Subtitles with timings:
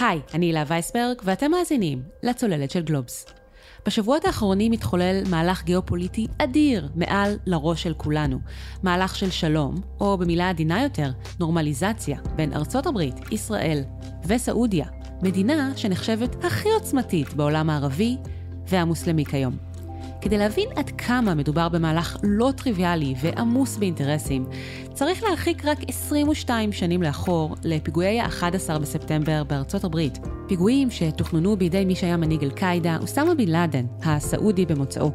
[0.00, 3.26] היי, אני הילה וייסברג, ואתם מאזינים לצוללת של גלובס.
[3.86, 8.38] בשבועות האחרונים מתחולל מהלך גיאופוליטי אדיר מעל לראש של כולנו.
[8.82, 11.10] מהלך של שלום, או במילה עדינה יותר,
[11.40, 13.82] נורמליזציה, בין ארצות הברית, ישראל
[14.26, 14.86] וסעודיה,
[15.22, 18.16] מדינה שנחשבת הכי עוצמתית בעולם הערבי
[18.66, 19.67] והמוסלמי כיום.
[20.20, 24.46] כדי להבין עד כמה מדובר במהלך לא טריוויאלי ועמוס באינטרסים,
[24.94, 30.18] צריך להרחיק רק 22 שנים לאחור לפיגועי ה-11 בספטמבר בארצות הברית.
[30.48, 35.12] פיגועים שתוכננו בידי מי שהיה מנהיג אל-קאעידה, אוסאמה בן לאדן, הסעודי במוצאו.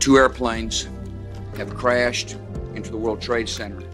[0.00, 0.76] Two airplanes
[1.58, 2.36] have crashed
[2.76, 3.87] into the World Trade Center.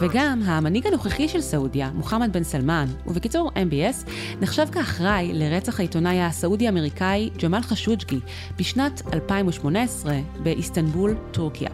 [0.00, 4.10] וגם המנהיג הנוכחי של סעודיה, מוחמד בן סלמן, ובקיצור MBS,
[4.40, 8.20] נחשב כאחראי לרצח העיתונאי הסעודי-אמריקאי ג'מאל חשוג'גי
[8.58, 11.68] בשנת 2018 באיסטנבול, טורקיה.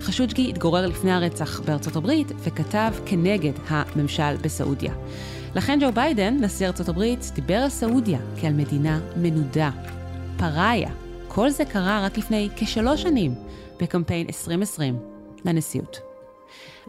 [0.00, 4.94] חשוג'גי התגורר לפני הרצח בארצות הברית וכתב כנגד הממשל בסעודיה.
[5.54, 9.70] לכן ג'ו ביידן, נשיא ארצות הברית, דיבר על סעודיה כעל מדינה מנודה.
[10.36, 10.90] פראיה.
[11.28, 13.34] כל זה קרה רק לפני כשלוש שנים,
[13.80, 14.98] בקמפיין 2020
[15.44, 16.09] לנשיאות.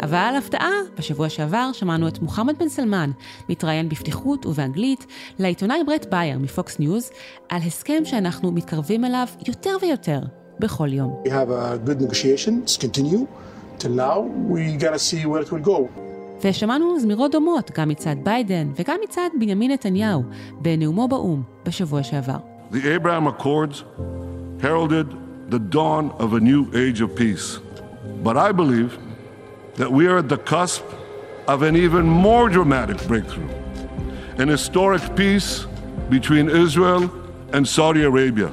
[0.01, 3.11] אבל הפתעה, בשבוע שעבר שמענו את מוחמד בן סלמן
[3.49, 5.05] מתראיין בפתיחות ובאנגלית
[5.39, 7.11] לעיתונאי ברט בייר מפוקס ניוז
[7.49, 10.19] על הסכם שאנחנו מתקרבים אליו יותר ויותר
[10.59, 11.23] בכל יום.
[16.43, 20.23] ושמענו זמירות דומות גם מצד ביידן וגם מצד בנימין נתניהו
[20.61, 22.37] בנאומו באו"ם בשבוע שעבר.
[22.71, 23.83] The Abraham Accords
[24.61, 25.07] heralded
[25.49, 27.59] the dawn of a new age of peace.
[28.23, 28.91] But I believe
[29.75, 30.83] that we are at the cusp
[31.47, 33.49] of an even more dramatic breakthrough
[34.41, 35.65] an historic peace
[36.09, 37.03] between Israel
[37.53, 38.49] and Saudi Arabia.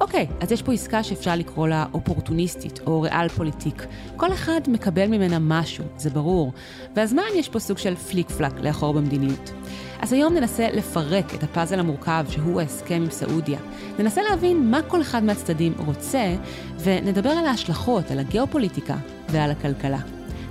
[0.00, 3.86] אוקיי, okay, אז יש פה עסקה שאפשר לקרוא לה אופורטוניסטית או ריאל פוליטיק.
[4.16, 6.52] כל אחד מקבל ממנה משהו, זה ברור.
[6.96, 9.52] והזמן יש פה סוג של פליק פלאק לאחור במדיניות.
[10.00, 13.58] אז היום ננסה לפרק את הפאזל המורכב שהוא ההסכם עם סעודיה.
[13.98, 16.34] ננסה להבין מה כל אחד מהצדדים רוצה,
[16.78, 18.96] ונדבר על ההשלכות, על הגיאופוליטיקה
[19.32, 20.00] ועל הכלכלה.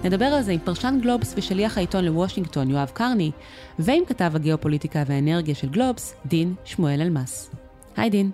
[0.04, 3.32] נדבר על זה עם פרשן גלובס ושליח העיתון לוושינגטון, יואב קרני,
[3.80, 7.52] ועם כתב הגיאופוליטיקה והאנרגיה של גלובס, דין שמואל אלמס.
[7.98, 8.32] היי דין.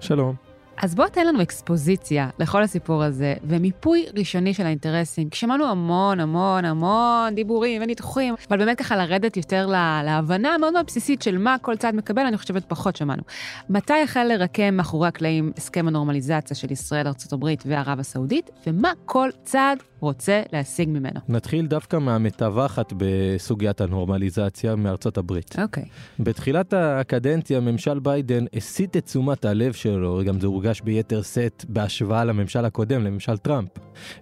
[0.00, 0.45] שלום.
[0.82, 5.28] אז בוא תן לנו אקספוזיציה לכל הסיפור הזה, ומיפוי ראשוני של האינטרסים.
[5.32, 10.86] שמענו המון המון המון דיבורים וניתוחים, אבל באמת ככה לרדת יותר לה, להבנה המאוד מאוד
[10.86, 13.22] בסיסית של מה כל צד מקבל, אני חושבת פחות שמענו.
[13.70, 19.76] מתי החל לרקם מאחורי הקלעים הסכם הנורמליזציה של ישראל, ארה"ב וערב הסעודית, ומה כל צד
[20.00, 21.20] רוצה להשיג ממנו?
[21.28, 25.56] נתחיל דווקא מהמתווכת בסוגיית הנורמליזציה מארצות הברית.
[25.62, 25.82] אוקיי.
[25.82, 26.22] Okay.
[26.22, 32.24] בתחילת הקדנציה, ממשל ביידן הסיט את תשומת הלב שלו, גם זה הורגש ביתר שאת בהשוואה
[32.24, 33.68] לממשל הקודם, לממשל טראמפ.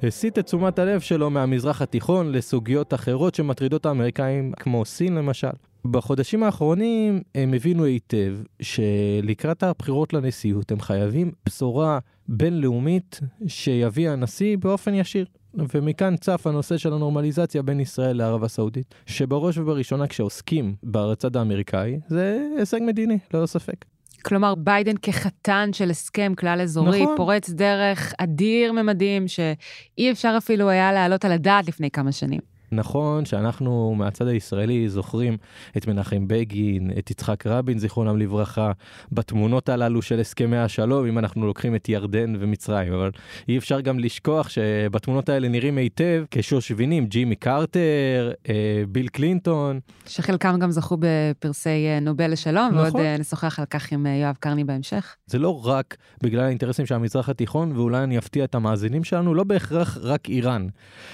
[0.02, 5.48] הסיט את תשומת הלב שלו מהמזרח התיכון לסוגיות אחרות שמטרידות האמריקאים, כמו סין למשל.
[5.84, 11.98] בחודשים האחרונים הם הבינו היטב שלקראת הבחירות לנשיאות הם חייבים בשורה
[12.28, 15.26] בינלאומית שיביא הנשיא באופן ישיר.
[15.75, 22.48] ומכאן צף הנושא של הנורמליזציה בין ישראל לערב הסעודית, שבראש ובראשונה כשעוסקים בצד האמריקאי, זה
[22.59, 23.84] הישג מדיני, ללא ספק.
[24.22, 27.16] כלומר, ביידן כחתן של הסכם כלל אזורי, נכון.
[27.16, 32.53] פורץ דרך אדיר ממדים, שאי אפשר אפילו היה להעלות על הדעת לפני כמה שנים.
[32.72, 35.36] נכון שאנחנו מהצד הישראלי זוכרים
[35.76, 38.72] את מנחם בגין, את יצחק רבין, זיכרונם לברכה,
[39.12, 43.10] בתמונות הללו של הסכמי השלום, אם אנחנו לוקחים את ירדן ומצרים, אבל
[43.48, 49.80] אי אפשר גם לשכוח שבתמונות האלה נראים היטב כשושבינים, ג'ימי קרטר, אה, ביל קלינטון.
[50.06, 52.78] שחלקם גם זכו בפרסי אה, נובל לשלום, נכון.
[52.78, 55.16] ועוד אה, נשוחח על כך עם יואב קרני בהמשך.
[55.26, 59.44] זה לא רק בגלל האינטרסים של המזרח התיכון, ואולי אני אפתיע את המאזינים שלנו, לא
[59.44, 60.66] בהכרח רק איראן.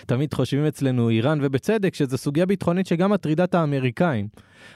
[0.06, 4.28] תמיד חושבים אצלנו איראן ובצדק, שזו סוגיה ביטחונית שגם מטרידה את האמריקאים.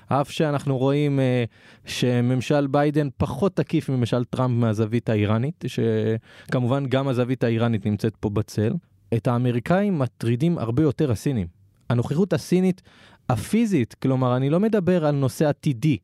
[0.08, 7.44] אף שאנחנו רואים uh, שממשל ביידן פחות תקיף מממשל טראמפ מהזווית האיראנית, שכמובן גם הזווית
[7.44, 8.72] האיראנית נמצאת פה בצל.
[9.14, 11.46] את האמריקאים מטרידים הרבה יותר הסינים.
[11.90, 12.82] הנוכחות הסינית
[13.28, 15.96] הפיזית, כלומר, אני לא מדבר על נושא עתידי.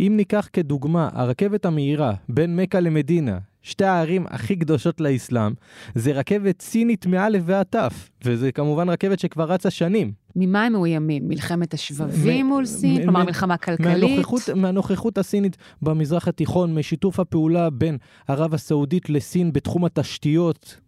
[0.00, 5.52] אם ניקח כדוגמה, הרכבת המהירה בין מכה למדינה, שתי הערים הכי קדושות לאסלאם,
[5.94, 10.12] זה רכבת סינית מאלף ועד תף, וזה כמובן רכבת שכבר רצה שנים.
[10.36, 11.28] ממה הם מאוימים?
[11.28, 13.02] מלחמת השבבים מול סין?
[13.02, 14.02] כלומר, מלחמה כלכלית?
[14.02, 20.80] מהנוכחות, מהנוכחות הסינית במזרח התיכון, משיתוף הפעולה בין ערב הסעודית לסין בתחום התשתיות,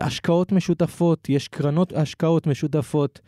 [0.00, 3.20] השקעות משותפות, יש קרנות השקעות משותפות.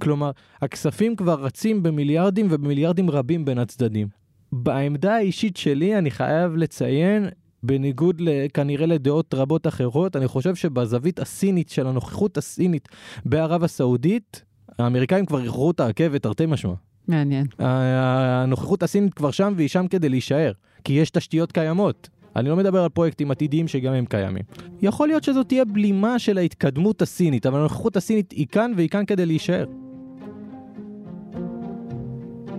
[0.00, 0.30] כלומר,
[0.62, 4.08] הכספים כבר רצים במיליארדים ובמיליארדים רבים בין הצדדים.
[4.52, 7.28] בעמדה האישית שלי אני חייב לציין,
[7.62, 8.22] בניגוד
[8.54, 12.88] כנראה לדעות רבות אחרות, אני חושב שבזווית הסינית של הנוכחות הסינית
[13.24, 14.44] בערב הסעודית,
[14.78, 16.74] האמריקאים כבר איחרו את הרכבת תרתי משמע.
[17.08, 17.46] מעניין.
[17.58, 20.52] הנוכחות הסינית כבר שם והיא שם כדי להישאר,
[20.84, 22.08] כי יש תשתיות קיימות.
[22.36, 24.42] אני לא מדבר על פרויקטים עתידיים שגם הם קיימים.
[24.82, 29.04] יכול להיות שזאת תהיה בלימה של ההתקדמות הסינית, אבל הנוכחות הסינית היא כאן והיא כאן
[29.06, 29.66] כדי להישאר.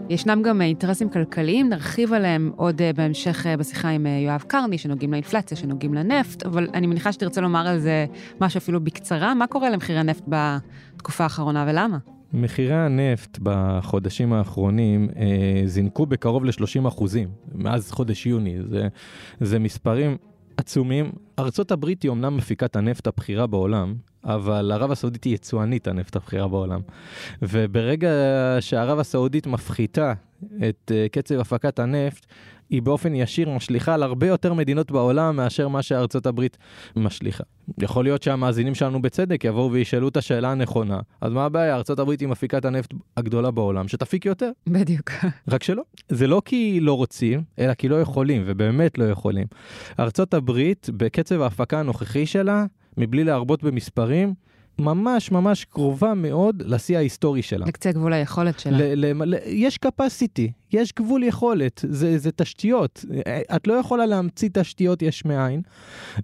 [0.09, 4.77] ישנם גם אינטרסים כלכליים, נרחיב עליהם עוד אה, בהמשך אה, בשיחה עם אה, יואב קרני,
[4.77, 8.05] שנוגעים לאינפלציה, שנוגעים לנפט, אבל אני מניחה שתרצה לומר על זה
[8.41, 9.33] משהו אפילו בקצרה.
[9.33, 11.97] מה קורה למחירי הנפט בתקופה האחרונה ולמה?
[12.33, 18.57] מחירי הנפט בחודשים האחרונים אה, זינקו בקרוב ל-30 אחוזים, מאז חודש יוני.
[18.69, 18.87] זה,
[19.39, 20.17] זה מספרים
[20.57, 21.11] עצומים.
[21.39, 23.95] ארצות הברית היא אומנם מפיקת הנפט הבכירה בעולם,
[24.35, 26.81] אבל ערב הסעודית היא יצואנית הנפט הבכירה בעולם.
[27.41, 28.09] וברגע
[28.59, 30.13] שערב הסעודית מפחיתה
[30.69, 32.25] את uh, קצב הפקת הנפט,
[32.69, 36.57] היא באופן ישיר משליכה על הרבה יותר מדינות בעולם מאשר מה שארצות הברית
[36.95, 37.43] משליכה.
[37.77, 41.75] יכול להיות שהמאזינים שלנו בצדק יבואו וישאלו את השאלה הנכונה, אז מה הבעיה?
[41.75, 44.51] ארצות הברית היא מפיקת הנפט הגדולה בעולם, שתפיק יותר.
[44.67, 45.11] בדיוק.
[45.51, 45.83] רק שלא.
[46.09, 49.45] זה לא כי לא רוצים, אלא כי לא יכולים, ובאמת לא יכולים.
[49.99, 52.65] ארצות הברית, בקצב ההפקה הנוכחי שלה,
[52.99, 54.33] מבלי להרבות במספרים,
[54.79, 57.65] ממש ממש קרובה מאוד לשיא ההיסטורי שלה.
[57.65, 58.77] לקצה גבול היכולת שלה.
[58.77, 63.05] ל- ל- ל- יש capacity, יש גבול יכולת, זה, זה תשתיות.
[63.55, 65.61] את לא יכולה להמציא תשתיות יש מאין,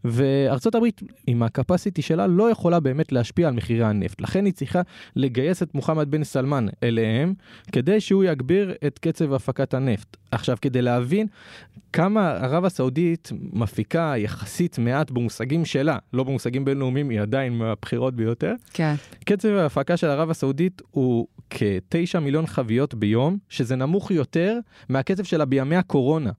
[0.04, 4.22] וארצות הברית עם הקפסיטי שלה לא יכולה באמת להשפיע על מחירי הנפט.
[4.22, 4.82] לכן היא צריכה
[5.16, 7.34] לגייס את מוחמד בן סלמן אליהם,
[7.72, 10.18] כדי שהוא יגביר את קצב הפקת הנפט.
[10.32, 11.28] עכשיו, כדי להבין
[11.94, 18.54] כמה ערב הסעודית מפיקה יחסית מעט במושגים שלה, לא במושגים בינלאומיים, היא עדיין מהבכירות ביותר.
[18.74, 18.96] כן.
[19.26, 24.35] קצב ההפקה של ערב הסעודית הוא כ-9 מיליון חביות ביום, שזה נמוך יותר
[24.90, 26.32] מהקצב שלה בימי הקורונה.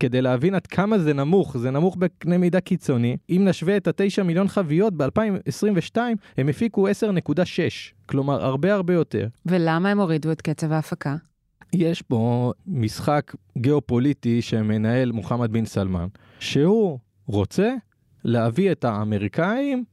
[0.00, 3.16] כדי להבין עד כמה זה נמוך, זה נמוך בקנה מידה קיצוני.
[3.30, 5.96] אם נשווה את ה-9 מיליון חביות ב-2022,
[6.36, 6.92] הם הפיקו 10.6,
[8.06, 9.28] כלומר הרבה הרבה יותר.
[9.46, 11.16] ולמה הם הורידו את קצב ההפקה?
[11.72, 16.06] יש פה משחק גיאופוליטי שמנהל מוחמד בן סלמן,
[16.40, 17.74] שהוא רוצה
[18.24, 19.84] להביא את האמריקאים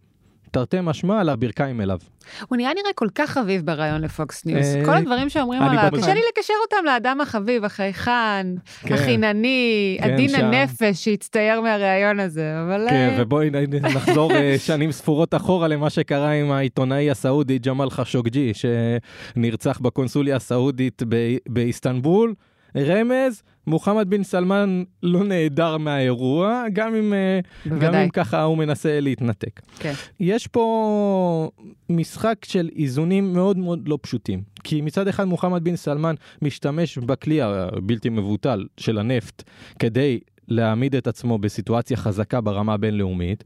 [0.51, 1.99] תרתי משמע על הברכיים אליו.
[2.47, 4.47] הוא נראה נראה כל כך חביב בריאיון לפוקס.
[4.47, 8.47] אה, כל הדברים שאומרים עליו, קשה לי לקשר אותם לאדם החביב, החייכן,
[8.81, 8.93] כן.
[8.93, 12.85] החינני, כן, עדין הנפש שהצטייר מהריאיון הזה, אבל...
[12.89, 13.49] כן, אה, ובואי
[13.95, 21.01] נחזור אה, שנים ספורות אחורה למה שקרה עם העיתונאי הסעודי ג'מאל חשוקג'י, שנרצח בקונסוליה הסעודית
[21.49, 22.33] באיסטנבול.
[22.75, 27.39] רמז, מוחמד בן סלמן לא נעדר מהאירוע, גם אם, אה,
[27.79, 29.61] גם אם ככה הוא מנסה להתנתק.
[29.79, 29.93] כן.
[30.19, 31.49] יש פה
[31.89, 34.41] משחק של איזונים מאוד מאוד לא פשוטים.
[34.63, 39.43] כי מצד אחד מוחמד בן סלמן משתמש בכלי הבלתי מבוטל של הנפט
[39.79, 43.43] כדי להעמיד את עצמו בסיטואציה חזקה ברמה הבינלאומית,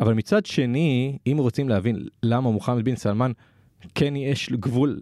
[0.00, 3.32] אבל מצד שני, אם רוצים להבין למה מוחמד בן סלמן
[3.94, 5.00] כן יש גבול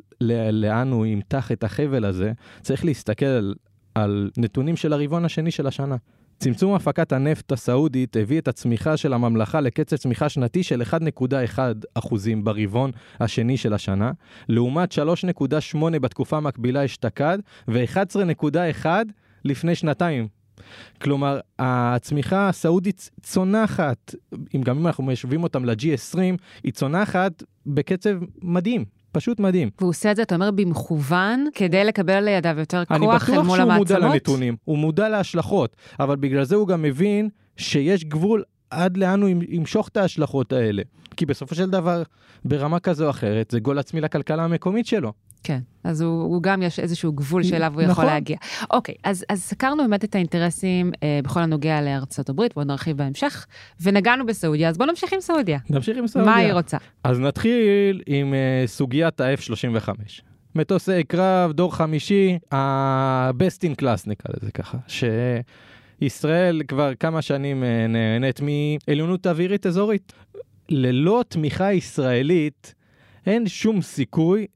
[0.50, 3.54] לאן הוא ימתח את החבל הזה, צריך להסתכל על,
[3.94, 5.96] על נתונים של הרבעון השני של השנה.
[6.38, 11.58] צמצום הפקת הנפט הסעודית הביא את הצמיחה של הממלכה לקצב צמיחה שנתי של 1.1
[11.94, 12.90] אחוזים ברבעון
[13.20, 14.12] השני של השנה,
[14.48, 18.86] לעומת 3.8 בתקופה המקבילה אשתקד ו-11.1
[19.44, 20.28] לפני שנתיים,
[21.02, 24.14] כלומר, הצמיחה הסעודית צונחת,
[24.54, 26.18] אם גם אם אנחנו משווים אותם ל-G20,
[26.64, 29.01] היא צונחת בקצב מדהים.
[29.12, 29.70] פשוט מדהים.
[29.78, 33.30] והוא עושה את זה, אתה אומר, במכוון, כדי לקבל לידיו יותר כוח אל מול המעצמות?
[33.30, 38.04] אני בטוח שהוא מודע לנתונים, הוא מודע להשלכות, אבל בגלל זה הוא גם מבין שיש
[38.04, 40.82] גבול עד לאן הוא ימשוך את ההשלכות האלה.
[41.16, 42.02] כי בסופו של דבר,
[42.44, 45.12] ברמה כזו או אחרת, זה גול עצמי לכלכלה המקומית שלו.
[45.42, 47.90] כן, אז הוא, הוא גם יש איזשהו גבול שאליו הוא נכון.
[47.90, 48.36] יכול להגיע.
[48.70, 53.46] אוקיי, אז, אז סקרנו באמת את האינטרסים אה, בכל הנוגע לארצות הברית, ועוד נרחיב בהמשך,
[53.80, 55.58] ונגענו בסעודיה, אז בואו נמשיך עם סעודיה.
[55.70, 56.32] נמשיך עם סעודיה.
[56.32, 56.76] מה היא רוצה?
[57.04, 59.88] אז נתחיל עם אה, סוגיית ה-F-35.
[60.54, 67.86] מטוסי קרב, דור חמישי, ה-best in class נקרא לזה ככה, שישראל כבר כמה שנים אה,
[67.86, 70.12] נהנית מעליונות אווירית אזורית.
[70.68, 72.74] ללא תמיכה ישראלית,
[73.26, 74.46] אין שום סיכוי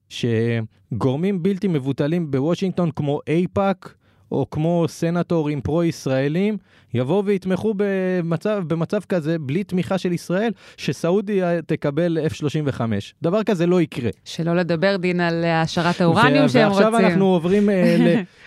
[0.94, 3.94] שגורמים בלתי מבוטלים בוושינגטון כמו אייפאק,
[4.32, 6.56] או כמו סנטורים פרו-ישראלים,
[6.94, 12.80] יבואו ויתמכו במצב, במצב כזה, בלי תמיכה של ישראל, שסעודיה תקבל F-35.
[13.22, 14.10] דבר כזה לא יקרה.
[14.24, 16.84] שלא לדבר, דין, על העשרת האורניום שהם רוצים.
[16.84, 17.72] ועכשיו אנחנו עוברים uh,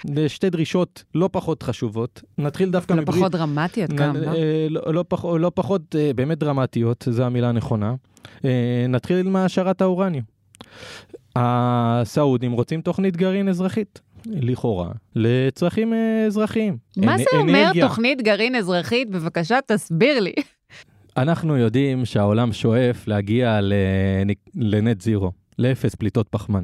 [0.06, 2.22] לשתי דרישות לא פחות חשובות.
[2.38, 3.18] נתחיל דווקא לא מבלי...
[3.18, 4.28] פחות דרמטיות גם, לא?
[4.28, 7.94] אה, לא, לא, פח, לא פחות, uh, באמת דרמטיות, זו המילה הנכונה.
[8.90, 10.24] נתחיל מהעשרת האורניום.
[11.36, 14.02] הסעודים רוצים תוכנית גרעין אזרחית.
[14.26, 16.78] לכאורה, לצרכים אה, אזרחיים.
[16.98, 17.72] מה זה אומר.
[17.82, 19.10] תוכנית גרעין אזרחית?
[19.10, 20.34] בבקשה, תסביר לי.
[21.18, 26.64] אנחנו יודעים שהעולם שואף להגיע לנ- לנט זירו, לאפס פליטות פחמן.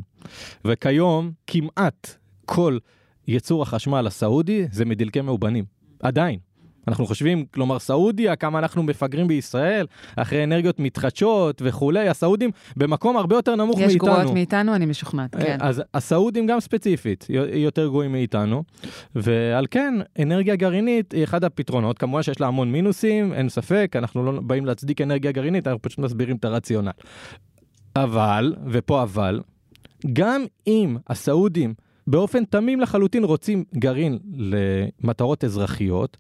[0.66, 2.78] וכיום כמעט כל
[3.28, 5.66] ייצור החשמל הסעודי זה מדלקי מאובנים.
[6.00, 6.40] עדיין.
[6.88, 13.36] אנחנו חושבים, כלומר סעודיה, כמה אנחנו מפגרים בישראל, אחרי אנרגיות מתחדשות וכולי, הסעודים במקום הרבה
[13.36, 14.08] יותר נמוך יש מאיתנו.
[14.08, 15.58] גרועות מאיתנו, אני משוכנעת, כן.
[15.62, 18.64] אז הסעודים גם ספציפית יותר גרועים מאיתנו,
[19.16, 24.26] ועל כן אנרגיה גרעינית היא אחד הפתרונות, כמובן שיש לה המון מינוסים, אין ספק, אנחנו
[24.26, 26.92] לא באים להצדיק אנרגיה גרעינית, אנחנו פשוט מסבירים את הרציונל.
[27.96, 29.42] אבל, ופה אבל,
[30.14, 31.74] גם אם הסעודים
[32.08, 34.20] באופן תמים לחלוטין רוצים גרעין
[35.04, 36.18] למטרות אזרחיות,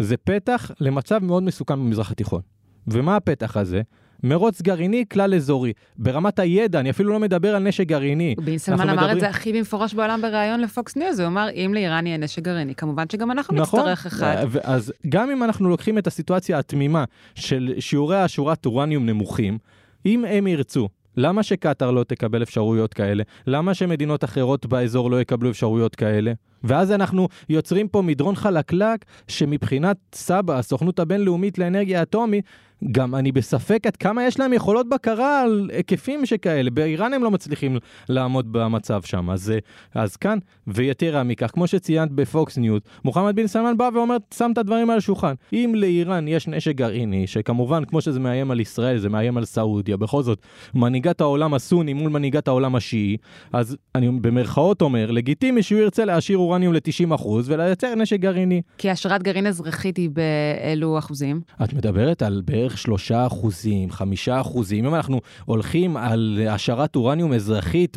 [0.00, 2.40] זה פתח למצב מאוד מסוכן במזרח התיכון.
[2.86, 3.82] ומה הפתח הזה?
[4.22, 5.72] מרוץ גרעיני כלל אזורי.
[5.96, 8.34] ברמת הידע, אני אפילו לא מדבר על נשק גרעיני.
[8.44, 11.70] בן סלמן אמר את הדברים- זה הכי במפורש בעולם בריאיון לפוקס ניוז, הוא אמר, אם
[11.74, 14.44] לאיראן יהיה נשק גרעיני, כמובן שגם אנחנו נכון, נצטרך אחד.
[14.48, 17.04] ו- אז גם אם אנחנו לוקחים את הסיטואציה התמימה
[17.34, 19.58] של שיעורי העשרת אורניום נמוכים,
[20.06, 23.22] אם הם ירצו, למה שקטאר לא תקבל אפשרויות כאלה?
[23.46, 26.32] למה שמדינות אחרות באזור לא יקבלו אפשרויות כאלה?
[26.64, 32.44] ואז אנחנו יוצרים פה מדרון חלקלק שמבחינת סבא"א, הסוכנות הבינלאומית לאנרגיה אטומית,
[32.92, 36.70] גם אני בספק עד כמה יש להם יכולות בקרה על היקפים שכאלה.
[36.70, 37.76] באיראן הם לא מצליחים
[38.08, 39.30] לעמוד במצב שם.
[39.30, 39.52] אז,
[39.94, 44.58] אז כאן, ויתרה מכך, כמו שציינת בפוקס ניוז, מוחמד בן סלמן בא ואומר, שם את
[44.58, 45.34] הדברים על השולחן.
[45.52, 49.96] אם לאיראן יש נשק גרעיני, שכמובן, כמו שזה מאיים על ישראל, זה מאיים על סעודיה,
[49.96, 50.38] בכל זאת,
[50.74, 53.16] מנהיגת העולם הסוני מול מנהיגת העולם השיעי,
[53.52, 58.62] אז אני במרכאות אומר, לגיטימי שהוא ירצה להשאיר אורניום ל-90% ולייצר נשק גרעיני.
[58.78, 61.40] כי השערת גרעין אזרחית היא באילו אחוזים?
[61.64, 64.86] את מדברת על בערך שלושה אחוזים, חמישה אחוזים.
[64.86, 67.96] אם אנחנו הולכים על השערת אורניום אזרחית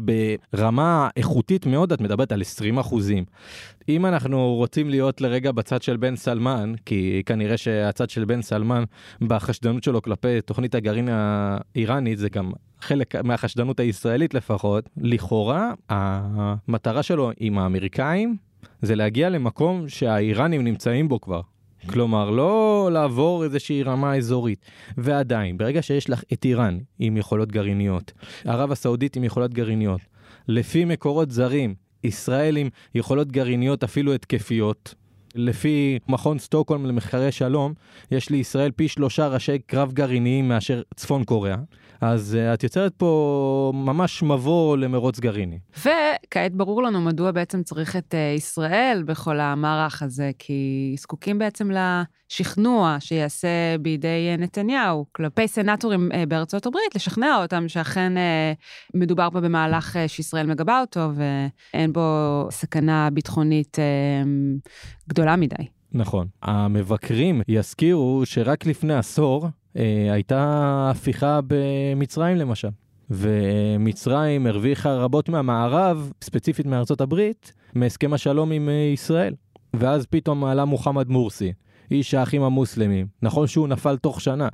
[0.53, 3.24] ברמה איכותית מאוד, את מדברת על 20 אחוזים.
[3.89, 8.83] אם אנחנו רוצים להיות לרגע בצד של בן סלמן, כי כנראה שהצד של בן סלמן
[9.22, 12.51] בחשדנות שלו כלפי תוכנית הגרעין האיראנית זה גם
[12.83, 18.35] חלק מהחשדנות הישראלית לפחות, לכאורה המטרה שלו עם האמריקאים
[18.81, 21.41] זה להגיע למקום שהאיראנים נמצאים בו כבר.
[21.89, 24.65] כלומר, לא לעבור איזושהי רמה אזורית.
[24.97, 28.11] ועדיין, ברגע שיש לך את איראן עם יכולות גרעיניות,
[28.45, 30.01] ערב הסעודית עם יכולות גרעיניות,
[30.47, 34.95] לפי מקורות זרים, ישראל עם יכולות גרעיניות אפילו התקפיות,
[35.35, 37.73] לפי מכון סטוקהולם למחקרי שלום,
[38.11, 41.57] יש לישראל פי שלושה ראשי קרב גרעיניים מאשר צפון קוריאה.
[42.01, 45.59] אז uh, את יוצרת פה ממש מבוא למרוץ גרעיני.
[45.79, 51.71] וכעת ברור לנו מדוע בעצם צריך את uh, ישראל בכל המערך הזה, כי זקוקים בעצם
[52.33, 59.29] לשכנוע שיעשה בידי uh, נתניהו כלפי סנטורים uh, בארצות הברית, לשכנע אותם שאכן uh, מדובר
[59.33, 63.77] פה במהלך שישראל מגבה אותו ואין בו סכנה ביטחונית
[65.09, 65.55] גדולה מדי.
[65.91, 66.27] נכון.
[66.41, 69.47] המבקרים יזכירו שרק לפני עשור
[69.77, 72.67] אה, הייתה הפיכה במצרים למשל.
[73.09, 79.33] ומצרים הרוויחה רבות מהמערב, ספציפית מארצות הברית, מהסכם השלום עם אה, ישראל.
[79.73, 81.53] ואז פתאום עלה מוחמד מורסי,
[81.93, 83.07] איש האחים המוסלמים.
[83.21, 84.47] נכון שהוא נפל תוך שנה,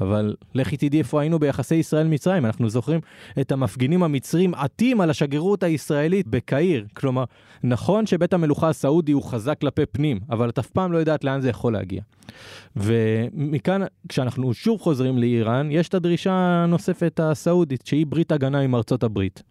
[0.00, 2.46] אבל לכי תדעי איפה היינו ביחסי ישראל-מצרים.
[2.46, 3.00] אנחנו זוכרים
[3.40, 6.86] את המפגינים המצרים עטים על השגרירות הישראלית בקהיר.
[6.94, 7.24] כלומר,
[7.62, 11.40] נכון שבית המלוכה הסעודי הוא חזק כלפי פנים, אבל את אף פעם לא יודעת לאן
[11.40, 12.00] זה יכול להגיע.
[12.76, 19.02] ומכאן, כשאנחנו שוב חוזרים לאיראן, יש את הדרישה הנוספת הסעודית, שהיא ברית הגנה עם ארצות
[19.02, 19.42] הברית.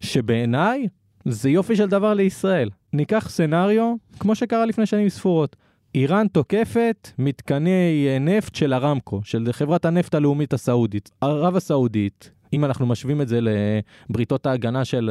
[0.00, 0.88] שבעיניי
[1.24, 2.70] זה יופי של דבר לישראל.
[2.92, 5.56] ניקח סנאריו, כמו שקרה לפני שנים ספורות.
[5.96, 11.10] איראן תוקפת מתקני נפט של ארמקו, של חברת הנפט הלאומית הסעודית.
[11.20, 15.10] ערב הסעודית, אם אנחנו משווים את זה לבריתות ההגנה של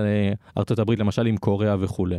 [0.57, 2.17] ארצות הברית, למשל עם קוריאה וכולי,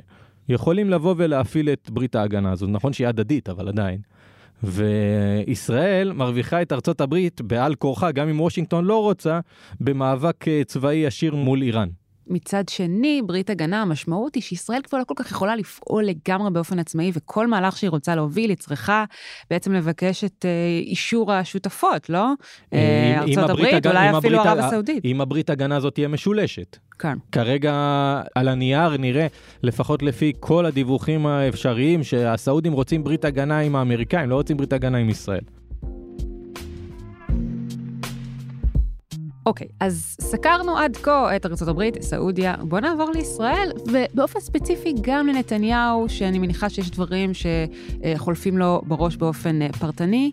[0.49, 2.69] יכולים לבוא ולהפעיל את ברית ההגנה הזאת.
[2.71, 4.01] נכון שהיא הדדית, אבל עדיין.
[4.63, 9.41] וישראל מרוויחה את ארצות הברית בעל כורחה, גם אם וושינגטון לא רוצה,
[9.81, 11.89] במאבק אה, צבאי ישיר מול איראן.
[12.27, 16.79] מצד שני, ברית הגנה, המשמעות היא שישראל כבר לא כל כך יכולה לפעול לגמרי באופן
[16.79, 19.05] עצמאי, וכל מהלך שהיא רוצה להוביל, היא צריכה
[19.51, 22.33] בעצם לבקש את אה, אישור השותפות, לא?
[22.73, 25.05] אה, אם ארצות הברית אולי אפילו ערב הסעודית.
[25.05, 26.77] אם הברית הגנה הזאת תהיה משולשת.
[26.99, 27.19] כן.
[27.33, 27.73] כרגע
[28.35, 29.27] על הנייר נראה,
[29.63, 34.99] לפחות לפי כל הדיווחים האפשריים, שהסעודים רוצים ברית הגנה עם האמריקאים, לא רוצים ברית הגנה
[34.99, 35.43] עם ישראל.
[39.47, 46.09] אוקיי, אז סקרנו עד כה את הברית, סעודיה, בוא נעבור לישראל, ובאופן ספציפי גם לנתניהו,
[46.09, 50.31] שאני מניחה שיש דברים שחולפים לו בראש באופן אה, פרטני.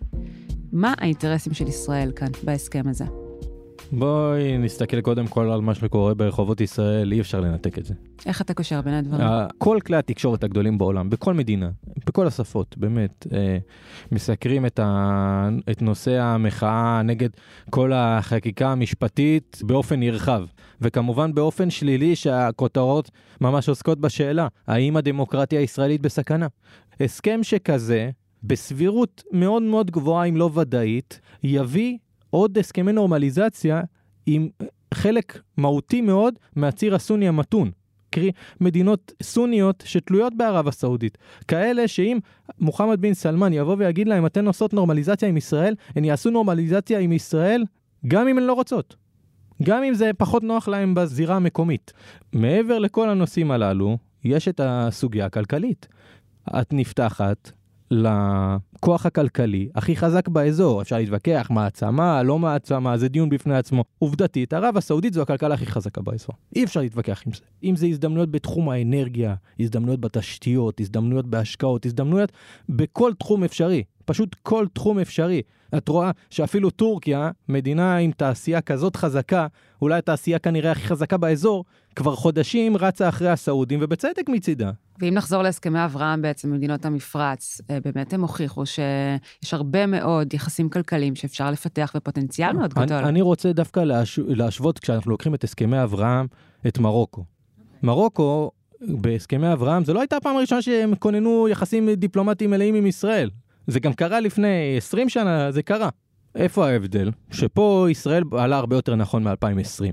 [0.72, 3.23] מה האינטרסים של ישראל כאן בהסכם הזה?
[3.98, 7.94] בואי נסתכל קודם כל על מה שקורה ברחובות ישראל, אי אפשר לנתק את זה.
[8.26, 9.28] איך אתה קושר בין הדברים?
[9.58, 11.70] כל כלי התקשורת הגדולים בעולם, בכל מדינה,
[12.06, 13.58] בכל השפות, באמת, אה,
[14.12, 15.48] מסקרים את, ה...
[15.70, 17.28] את נושא המחאה נגד
[17.70, 20.44] כל החקיקה המשפטית באופן נרחב,
[20.80, 23.10] וכמובן באופן שלילי שהכותרות
[23.40, 26.46] ממש עוסקות בשאלה, האם הדמוקרטיה הישראלית בסכנה?
[27.00, 28.10] הסכם שכזה,
[28.42, 31.98] בסבירות מאוד מאוד גבוהה, אם לא ודאית, יביא
[32.34, 33.80] עוד הסכמי נורמליזציה
[34.26, 34.48] עם
[34.94, 37.70] חלק מהותי מאוד מהציר הסוני המתון.
[38.10, 41.18] קרי, מדינות סוניות שתלויות בערב הסעודית.
[41.48, 42.18] כאלה שאם
[42.60, 47.12] מוחמד בן סלמן יבוא ויגיד להם, אתן עושות נורמליזציה עם ישראל, הן יעשו נורמליזציה עם
[47.12, 47.64] ישראל
[48.08, 48.96] גם אם הן לא רוצות.
[49.62, 51.92] גם אם זה פחות נוח להם בזירה המקומית.
[52.32, 55.88] מעבר לכל הנושאים הללו, יש את הסוגיה הכלכלית.
[56.60, 57.50] את נפתחת
[58.84, 60.82] לכוח הכלכלי הכי חזק באזור.
[60.82, 63.84] אפשר להתווכח, מעצמה, לא מעצמה, זה דיון בפני עצמו.
[63.98, 66.34] עובדתית, ערב הסעודית זו הכלכלה הכי חזקה באזור.
[66.56, 67.40] אי אפשר להתווכח עם זה.
[67.64, 72.32] אם זה הזדמנויות בתחום האנרגיה, הזדמנויות בתשתיות, הזדמנויות בהשקעות, הזדמנויות
[72.68, 73.82] בכל תחום אפשרי.
[74.04, 75.42] פשוט כל תחום אפשרי.
[75.76, 79.46] את רואה שאפילו טורקיה, מדינה עם תעשייה כזאת חזקה,
[79.82, 81.64] אולי התעשייה כנראה הכי חזקה באזור,
[81.96, 84.70] כבר חודשים רצה אחרי הסעודים, ובצדק מצידה.
[85.00, 90.68] ואם נחזור להסכמי אברהם בעצם, מדינות המפרץ, אה, באמת הם הוכיחו שיש הרבה מאוד יחסים
[90.68, 92.96] כלכליים שאפשר לפתח ופוטנציאל מאוד גדול.
[92.96, 94.18] אני, אני רוצה דווקא להש...
[94.26, 96.26] להשוות, כשאנחנו לוקחים את הסכמי אברהם,
[96.66, 97.24] את מרוקו.
[97.82, 103.30] מרוקו, בהסכמי אברהם, זו לא הייתה הפעם הראשונה שהם כוננו יחסים דיפלומטיים מלאים עם ישראל.
[103.66, 105.88] זה גם קרה לפני 20 שנה, זה קרה.
[106.34, 107.10] איפה ההבדל?
[107.30, 109.92] שפה ישראל עלה הרבה יותר נכון מ-2020.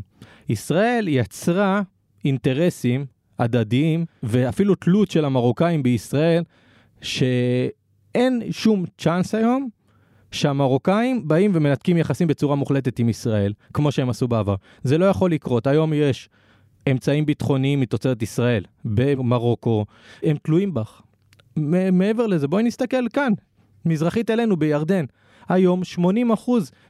[0.49, 1.81] ישראל יצרה
[2.25, 3.05] אינטרסים
[3.39, 6.43] הדדיים ואפילו תלות של המרוקאים בישראל,
[7.01, 9.69] שאין שום צ'אנס היום
[10.31, 14.55] שהמרוקאים באים ומנתקים יחסים בצורה מוחלטת עם ישראל, כמו שהם עשו בעבר.
[14.83, 15.67] זה לא יכול לקרות.
[15.67, 16.29] היום יש
[16.91, 19.85] אמצעים ביטחוניים מתוצרת ישראל במרוקו,
[20.23, 21.01] הם תלויים בך.
[21.91, 23.33] מעבר לזה, בואי נסתכל כאן,
[23.85, 25.05] מזרחית אלינו בירדן.
[25.49, 25.99] היום 80%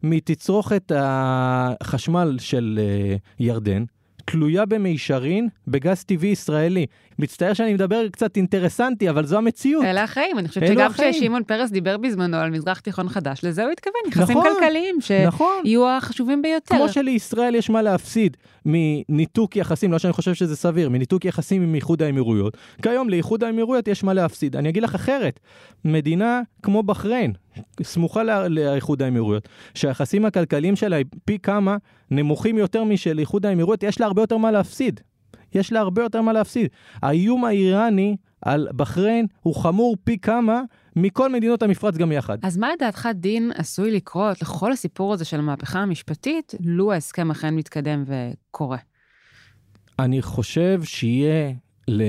[0.04, 3.84] מתצרוכת החשמל של uh, ירדן
[4.26, 6.86] תלויה במישרין בגז טבעי ישראלי.
[7.20, 9.84] מצטער שאני מדבר קצת אינטרסנטי, אבל זו המציאות.
[9.86, 13.72] אלה החיים, אני חושבת שגם כששמעון פרס דיבר בזמנו על מזרח תיכון חדש, לזה הוא
[13.72, 15.64] התכוון, יחסים נכון, כלכליים שיהיו נכון.
[15.98, 16.76] החשובים ביותר.
[16.76, 21.76] כמו שלישראל יש מה להפסיד מניתוק יחסים, לא שאני חושב שזה סביר, מניתוק יחסים עם
[21.76, 24.56] איחוד האמירויות, כיום לאיחוד האמירויות יש מה להפסיד.
[24.56, 25.40] אני אגיד לך אחרת,
[25.86, 27.34] מדינה כמו בחריין,
[27.84, 31.78] סמוכה לאיחוד האמירויות, שהיחסים הכלכליים שלה פי כמה
[32.12, 35.00] נמוכים יותר משל איחוד האמירויות, יש לה הרבה יותר מה להפסיד.
[35.54, 36.68] יש לה הרבה יותר מה להפסיד.
[37.02, 40.62] האיום האיראני על בחריין הוא חמור פי כמה
[40.96, 42.38] מכל מדינות המפרץ גם יחד.
[42.44, 47.56] אז מה לדעתך דין עשוי לקרות לכל הסיפור הזה של המהפכה המשפטית, לו ההסכם אכן
[47.56, 48.78] מתקדם וקורה?
[50.00, 51.52] אני חושב שיהיה,
[51.88, 52.04] ל...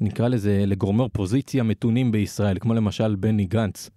[0.00, 3.90] נקרא לזה, לגורמי אופוזיציה מתונים בישראל, כמו למשל בני גנץ.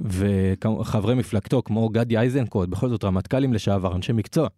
[0.00, 4.48] וחברי מפלגתו כמו גדי איזנקוט, בכל זאת רמטכ"לים לשעבר, אנשי מקצוע,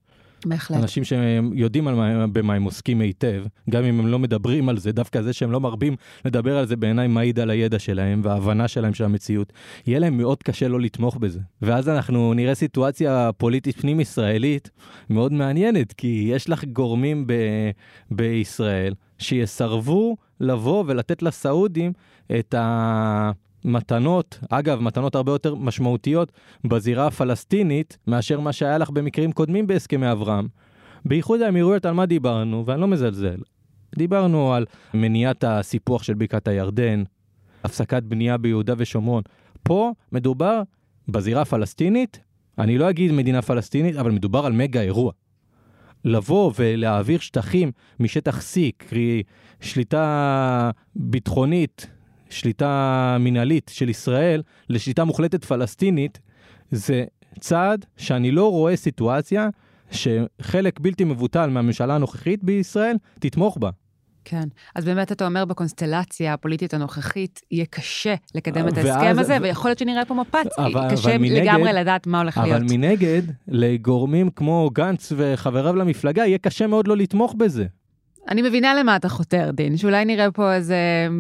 [0.46, 0.78] בהחלט.
[0.78, 4.92] אנשים שיודעים על מה, במה הם עוסקים היטב, גם אם הם לא מדברים על זה,
[4.92, 8.94] דווקא זה שהם לא מרבים לדבר על זה בעיניי מעיד על הידע שלהם וההבנה שלהם
[8.94, 9.52] של המציאות.
[9.86, 11.40] יהיה להם מאוד קשה לא לתמוך בזה.
[11.62, 14.70] ואז אנחנו נראה סיטואציה פוליטית פנים-ישראלית
[15.10, 17.70] מאוד מעניינת, כי יש לך גורמים ב-
[18.10, 21.92] בישראל שיסרבו לבוא ולתת לסעודים
[22.38, 23.30] את ה...
[23.64, 26.32] מתנות, אגב, מתנות הרבה יותר משמעותיות
[26.64, 30.48] בזירה הפלסטינית מאשר מה שהיה לך במקרים קודמים בהסכמי אברהם.
[31.04, 33.38] באיחוד האמירויות על מה דיברנו, ואני לא מזלזל.
[33.98, 37.02] דיברנו על מניעת הסיפוח של בקעת הירדן,
[37.64, 39.22] הפסקת בנייה ביהודה ושומרון.
[39.62, 40.62] פה מדובר
[41.08, 42.20] בזירה הפלסטינית,
[42.58, 45.12] אני לא אגיד מדינה פלסטינית, אבל מדובר על מגה אירוע.
[46.04, 49.22] לבוא ולהעביר שטחים משטח C, קרי
[49.60, 51.86] שליטה ביטחונית
[52.30, 56.20] שליטה מינהלית של ישראל לשליטה מוחלטת פלסטינית,
[56.70, 57.04] זה
[57.40, 59.48] צעד שאני לא רואה סיטואציה
[59.90, 63.70] שחלק בלתי מבוטל מהממשלה הנוכחית בישראל תתמוך בה.
[64.24, 69.68] כן, אז באמת אתה אומר בקונסטלציה הפוליטית הנוכחית, יהיה קשה לקדם את ההסכם הזה, ויכול
[69.68, 72.62] להיות שנראה פה מפץ, אבל, קשה אבל מנגד, לגמרי לדעת מה הולך אבל להיות.
[72.62, 77.66] אבל מנגד, לגורמים כמו גנץ וחבריו למפלגה, יהיה קשה מאוד לא לתמוך בזה.
[78.28, 80.76] אני מבינה למה אתה חותר, דין, שאולי נראה פה איזה...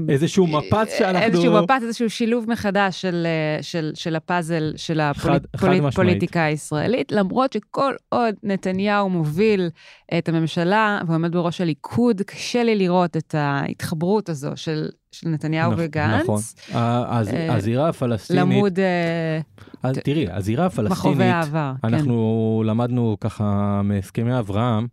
[0.08, 1.26] איזשהו מפץ שאנחנו...
[1.26, 3.26] איזשהו מפץ, איזשהו שילוב מחדש של,
[3.62, 9.70] של, של הפאזל של הפוליטיקה הישראלית, למרות שכל עוד נתניהו מוביל
[10.18, 15.78] את הממשלה ועומד בראש הליכוד, קשה לי לראות את ההתחברות הזו של, של נתניהו נכ,
[15.80, 16.22] וגנץ.
[16.22, 16.40] נכון.
[16.74, 17.20] אה,
[17.54, 18.42] הזירה הפלסטינית...
[18.42, 18.78] למוד...
[18.78, 20.92] אה, תראי, הזירה הפלסטינית...
[20.92, 21.88] מחווה העבר, כן.
[21.88, 22.68] אנחנו כן.
[22.68, 24.86] למדנו ככה מהסכמי אברהם.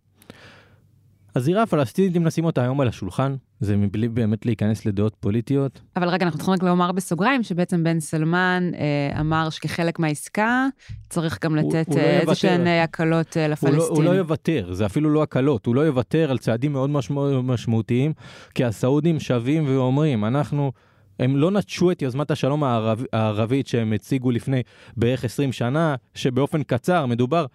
[1.36, 5.80] הזירה הפלסטינית, אם נשים אותה היום על השולחן, זה מבלי באמת להיכנס לדעות פוליטיות.
[5.96, 10.66] אבל רגע, אנחנו צריכים רק לומר בסוגריים שבעצם בן סלמן אה, אמר שכחלק מהעסקה
[11.08, 13.80] צריך גם לתת לא אה, איזה שהן אה, הקלות אה, לפלסטינים.
[13.80, 16.90] הוא לא, הוא לא יוותר, זה אפילו לא הקלות, הוא לא יוותר על צעדים מאוד
[16.90, 18.12] משמע, משמעותיים,
[18.54, 20.72] כי הסעודים שווים ואומרים, אנחנו...
[21.18, 24.62] הם לא נטשו את יוזמת השלום הערב, הערבית שהם הציגו לפני
[24.96, 27.46] בערך 20 שנה, שבאופן קצר מדובר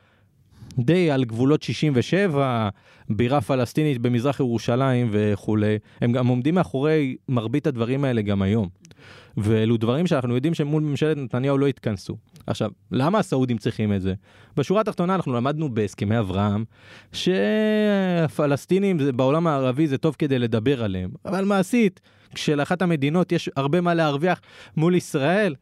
[0.80, 2.70] די על גבולות 67,
[3.10, 5.78] בירה פלסטינית במזרח ירושלים וכולי.
[6.02, 8.68] הם גם עומדים מאחורי מרבית הדברים האלה גם היום.
[9.38, 12.18] ואלו דברים שאנחנו יודעים שמול ממשלת נתניהו לא התכנסו.
[12.48, 14.14] עכשיו, למה הסעודים צריכים את זה?
[14.58, 16.64] בשורה התחתונה אנחנו למדנו בהסכמי אברהם
[17.14, 22.00] שהפלסטינים בעולם הערבי זה טוב כדי לדבר עליהם, אבל מעשית,
[22.34, 24.42] כשלאחת המדינות יש הרבה מה להרוויח
[24.78, 25.56] מול ישראל,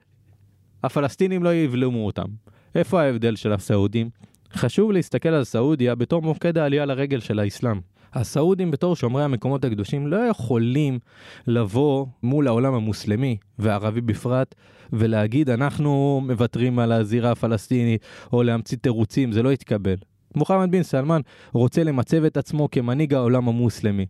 [0.84, 2.28] הפלסטינים לא יבלמו אותם.
[2.76, 4.10] איפה ההבדל של הסעודים?
[4.56, 7.80] חשוב להסתכל על סעודיה בתור מוקד העלייה לרגל של האסלאם.
[8.14, 11.00] הסעודים בתור שומרי המקומות הקדושים לא יכולים
[11.48, 14.56] לבוא מול העולם המוסלמי והערבי בפרט
[14.94, 18.02] ולהגיד אנחנו מוותרים על הזירה הפלסטינית
[18.34, 19.96] או להמציא תירוצים, זה לא יתקבל.
[20.36, 21.22] מוחמד בן סלמן
[21.54, 24.06] רוצה למצב את עצמו כמנהיג העולם המוסלמי.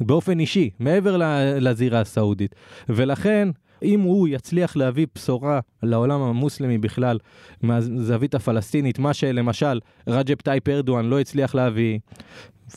[0.00, 1.16] באופן אישי, מעבר
[1.60, 2.54] לזירה הסעודית.
[2.88, 3.48] ולכן
[3.82, 7.18] אם הוא יצליח להביא בשורה לעולם המוסלמי בכלל
[7.62, 11.98] מהזווית הפלסטינית, מה שלמשל רג'פ טאיפ ארדואן לא הצליח להביא,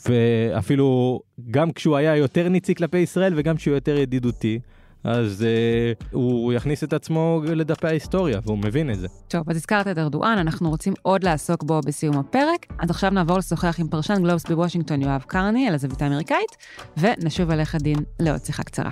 [0.08, 4.58] ואפילו גם כשהוא היה יותר ניצי כלפי ישראל וגם כשהוא יותר ידידותי.
[5.04, 9.08] אז uh, הוא יכניס את עצמו לדפי ההיסטוריה, והוא מבין את זה.
[9.28, 12.66] טוב, אז הזכרת את ארדואן, אנחנו רוצים עוד לעסוק בו בסיום הפרק.
[12.78, 16.56] אז עכשיו נעבור לשוחח עם פרשן גלובס בוושינגטון, יואב קרני, על הזווית האמריקאית,
[16.96, 18.90] ונשוב אליך דין לעוד שיחה קצרה.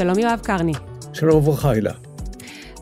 [0.00, 0.72] שלום יואב קרני.
[1.12, 1.92] שלום וברכה הילה.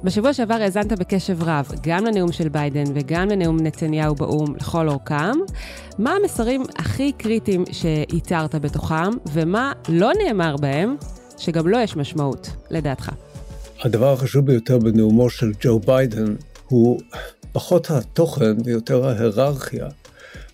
[0.04, 5.33] בשבוע שעבר האזנת בקשב רב גם לנאום של ביידן וגם לנאום נתניהו באו"ם לכל אורכם.
[5.98, 10.96] מה המסרים הכי קריטיים שאיתרת בתוכם, ומה לא נאמר בהם,
[11.38, 13.11] שגם לו לא יש משמעות, לדעתך?
[13.85, 16.35] הדבר החשוב ביותר בנאומו של ג'ו ביידן
[16.68, 17.00] הוא
[17.52, 19.88] פחות התוכן ויותר ההיררכיה.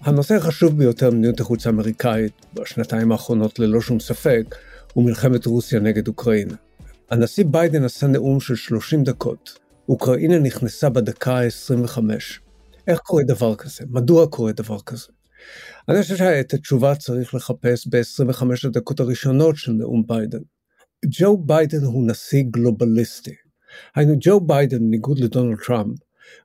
[0.00, 4.54] הנושא החשוב ביותר במדיניות החוץ האמריקאית בשנתיים האחרונות ללא שום ספק
[4.96, 6.54] ומלחמת רוסיה נגד אוקראינה.
[7.10, 9.58] הנשיא ביידן עשה נאום של 30 דקות.
[9.88, 11.98] אוקראינה נכנסה בדקה ה-25.
[12.86, 13.84] איך קורה דבר כזה?
[13.90, 15.06] מדוע קורה דבר כזה?
[15.88, 20.38] אני חושב שאת התשובה צריך לחפש ב-25 הדקות הראשונות של נאום ביידן.
[21.06, 23.34] ג'ו ביידן הוא נשיא גלובליסטי.
[23.96, 25.98] היינו, ג'ו ביידן, בניגוד לדונלד טראמפ,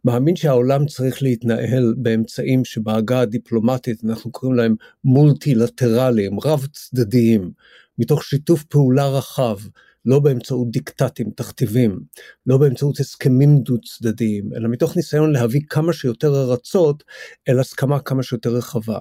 [0.06, 7.52] מאמין שהעולם צריך להתנהל באמצעים שבעגה הדיפלומטית אנחנו קוראים להם מולטילטרליים, רב צדדיים,
[8.00, 9.58] מתוך שיתוף פעולה רחב,
[10.06, 12.00] לא באמצעות דיקטטים, תכתיבים,
[12.46, 17.04] לא באמצעות הסכמים דו צדדיים, אלא מתוך ניסיון להביא כמה שיותר ארצות
[17.50, 18.98] אל הסכמה כמה שיותר רחבה.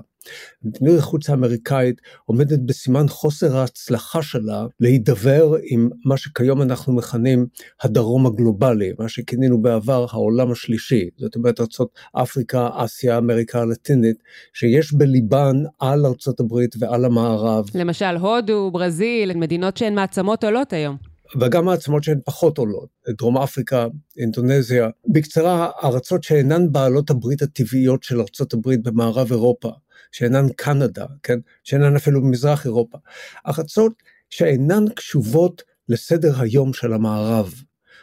[0.64, 7.46] מדיניות החוץ האמריקאית עומדת בסימן חוסר ההצלחה שלה להידבר עם מה שכיום אנחנו מכנים
[7.82, 14.16] הדרום הגלובלי, מה שכינינו בעבר העולם השלישי, זאת אומרת ארצות אפריקה, אסיה, אמריקה הלטינית,
[14.52, 17.64] שיש בליבן על ארצות הברית ועל המערב.
[17.74, 20.96] למשל הודו, ברזיל, מדינות שהן מעצמות עולות היום.
[21.40, 22.88] וגם מעצמות שהן פחות עולות,
[23.18, 23.86] דרום אפריקה,
[24.18, 24.88] אינדונזיה.
[25.12, 29.70] בקצרה, ארצות שאינן בעלות הברית הטבעיות של ארצות הברית במערב אירופה,
[30.12, 31.38] שאינן קנדה, כן?
[31.64, 32.98] שאינן אפילו במזרח אירופה.
[33.46, 33.92] ארצות
[34.30, 37.54] שאינן קשובות לסדר היום של המערב.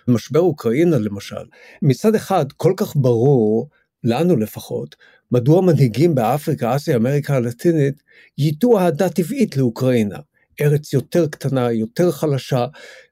[0.07, 1.45] משבר אוקראינה למשל,
[1.81, 3.69] מצד אחד כל כך ברור,
[4.03, 4.95] לנו לפחות,
[5.31, 8.03] מדוע מנהיגים באפריקה, אסיה, אמריקה הלטינית,
[8.37, 10.19] ייטו אהדה טבעית לאוקראינה.
[10.61, 12.65] ארץ יותר קטנה, יותר חלשה,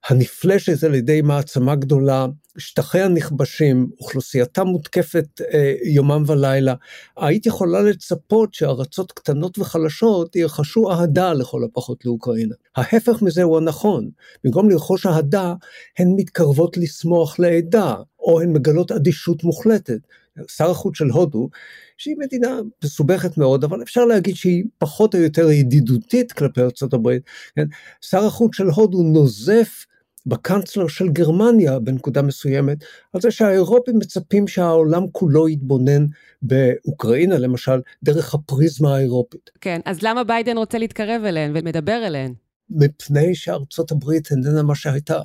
[0.10, 2.26] הנפלשת על ידי מעצמה גדולה,
[2.58, 6.74] שטחיה נכבשים, אוכלוסייתה מותקפת אה, יומם ולילה.
[7.18, 12.56] היית יכולה לצפות שארצות קטנות וחלשות ירחשו אהדה לכל הפחות לאוקראינה.
[12.76, 14.10] ההפך מזה הוא הנכון,
[14.44, 15.54] במקום לרכוש אהדה,
[16.00, 20.00] הן מתקרבות לשמוח לעדה, או הן מגלות אדישות מוחלטת.
[20.48, 21.50] שר החוץ של הודו,
[21.98, 26.62] שהיא מדינה מסובכת מאוד, אבל אפשר להגיד שהיא פחות או יותר ידידותית כלפי
[26.94, 27.24] הברית,
[27.56, 27.66] כן?
[28.02, 29.86] שר החוץ של הודו נוזף
[30.26, 32.78] בקנצלר של גרמניה בנקודה מסוימת,
[33.14, 36.06] על זה שהאירופים מצפים שהעולם כולו יתבונן
[36.42, 39.50] באוקראינה למשל, דרך הפריזמה האירופית.
[39.62, 42.34] כן, אז למה ביידן רוצה להתקרב אליהן ומדבר אליהן?
[42.70, 45.20] מפני שארצות הברית איננה מה שהייתה.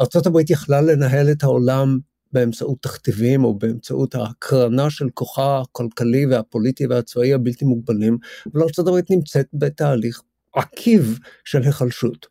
[0.00, 1.98] ארצות הברית יכלה לנהל את העולם
[2.32, 8.18] באמצעות תכתיבים או באמצעות ההקרנה של כוחה הכלכלי והפוליטי והצבאי הבלתי מוגבלים,
[8.52, 10.22] אבל ארה"ב נמצאת בתהליך
[10.54, 12.26] עקיב של היחלשות.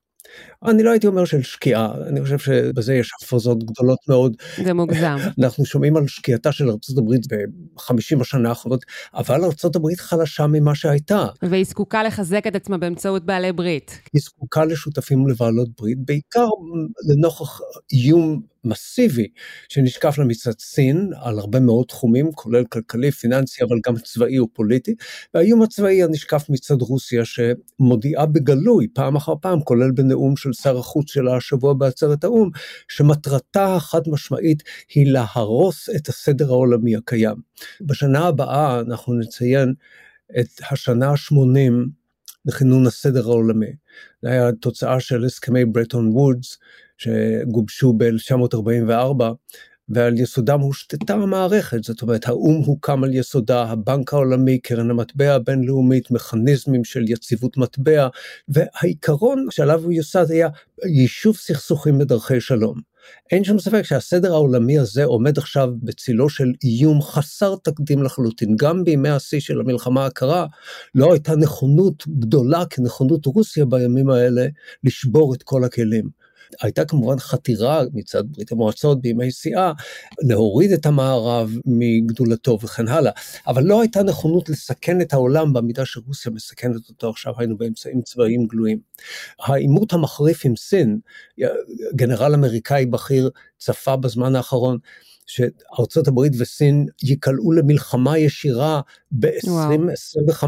[0.65, 4.35] אני לא הייתי אומר של שקיעה, אני חושב שבזה יש הפרזות גדולות מאוד.
[4.63, 5.17] זה מוגזם.
[5.43, 11.25] אנחנו שומעים על שקיעתה של ארה"ב ב-50 השנה האחרונות, אבל ארה"ב חלשה ממה שהייתה.
[11.41, 13.99] והיא זקוקה לחזק את עצמה באמצעות בעלי ברית.
[14.13, 16.47] היא זקוקה לשותפים ולבעלות ברית, בעיקר
[17.09, 17.59] לנוכח
[17.93, 19.27] איום מסיבי
[19.69, 24.95] שנשקף לה מצד סין על הרבה מאוד תחומים, כולל כלכלי, פיננסי, אבל גם צבאי ופוליטי,
[25.33, 31.11] והאיום הצבאי הנשקף מצד רוסיה שמודיעה בגלוי פעם אחר פעם, כולל בנאום של שר החוץ
[31.11, 32.49] שלה השבוע בעצרת האו"ם,
[32.87, 37.35] שמטרתה החד משמעית היא להרוס את הסדר העולמי הקיים.
[37.81, 39.73] בשנה הבאה אנחנו נציין
[40.39, 41.73] את השנה ה-80
[42.45, 43.71] לכינון הסדר העולמי.
[44.21, 46.57] זה היה תוצאה של הסכמי ברטון וודס
[46.97, 49.23] שגובשו ב-1944,
[49.89, 56.11] ועל יסודם הושתתה המערכת, זאת אומרת האו"ם הוקם על יסודה, הבנק העולמי, קרן המטבע הבינלאומית,
[56.11, 58.07] מכניזמים של יציבות מטבע,
[58.47, 60.49] והעיקרון שעליו הוא יוסד היה
[60.85, 62.97] יישוב סכסוכים בדרכי שלום.
[63.31, 68.55] אין שום ספק שהסדר העולמי הזה עומד עכשיו בצילו של איום חסר תקדים לחלוטין.
[68.55, 70.45] גם בימי השיא של המלחמה הקרה
[70.95, 74.45] לא הייתה נכונות גדולה כנכונות רוסיה בימים האלה
[74.83, 76.26] לשבור את כל הכלים.
[76.61, 79.71] הייתה כמובן חתירה מצד ברית המועצות בימי שיאה
[80.19, 83.11] להוריד את המערב מגדולתו וכן הלאה,
[83.47, 88.47] אבל לא הייתה נכונות לסכן את העולם במידה שרוסיה מסכנת אותו עכשיו, היינו באמצעים צבאיים
[88.47, 88.79] גלויים.
[89.39, 90.99] העימות המחריף עם סין,
[91.95, 94.77] גנרל אמריקאי בכיר צפה בזמן האחרון
[95.27, 98.81] שארצות הברית וסין ייקלעו למלחמה ישירה
[99.11, 100.43] ב-2025.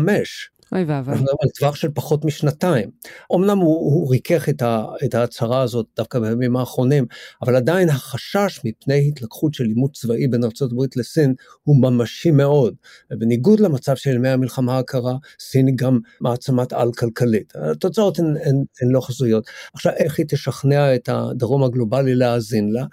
[0.72, 1.14] אוי ואבוי.
[1.14, 2.90] על טווח של פחות משנתיים.
[3.36, 7.06] אמנם הוא, הוא ריכך את, ה, את ההצהרה הזאת דווקא בימים האחרונים,
[7.42, 12.76] אבל עדיין החשש מפני התלקחות של עימות צבאי בין ארה"ב לסין הוא ממשי מאוד.
[13.12, 17.54] ובניגוד למצב של ימי המלחמה הקרה, סין היא גם מעצמת על כלכלית.
[17.56, 19.48] התוצאות הן, הן, הן לא חזויות.
[19.74, 22.86] עכשיו, איך היא תשכנע את הדרום הגלובלי להאזין לה?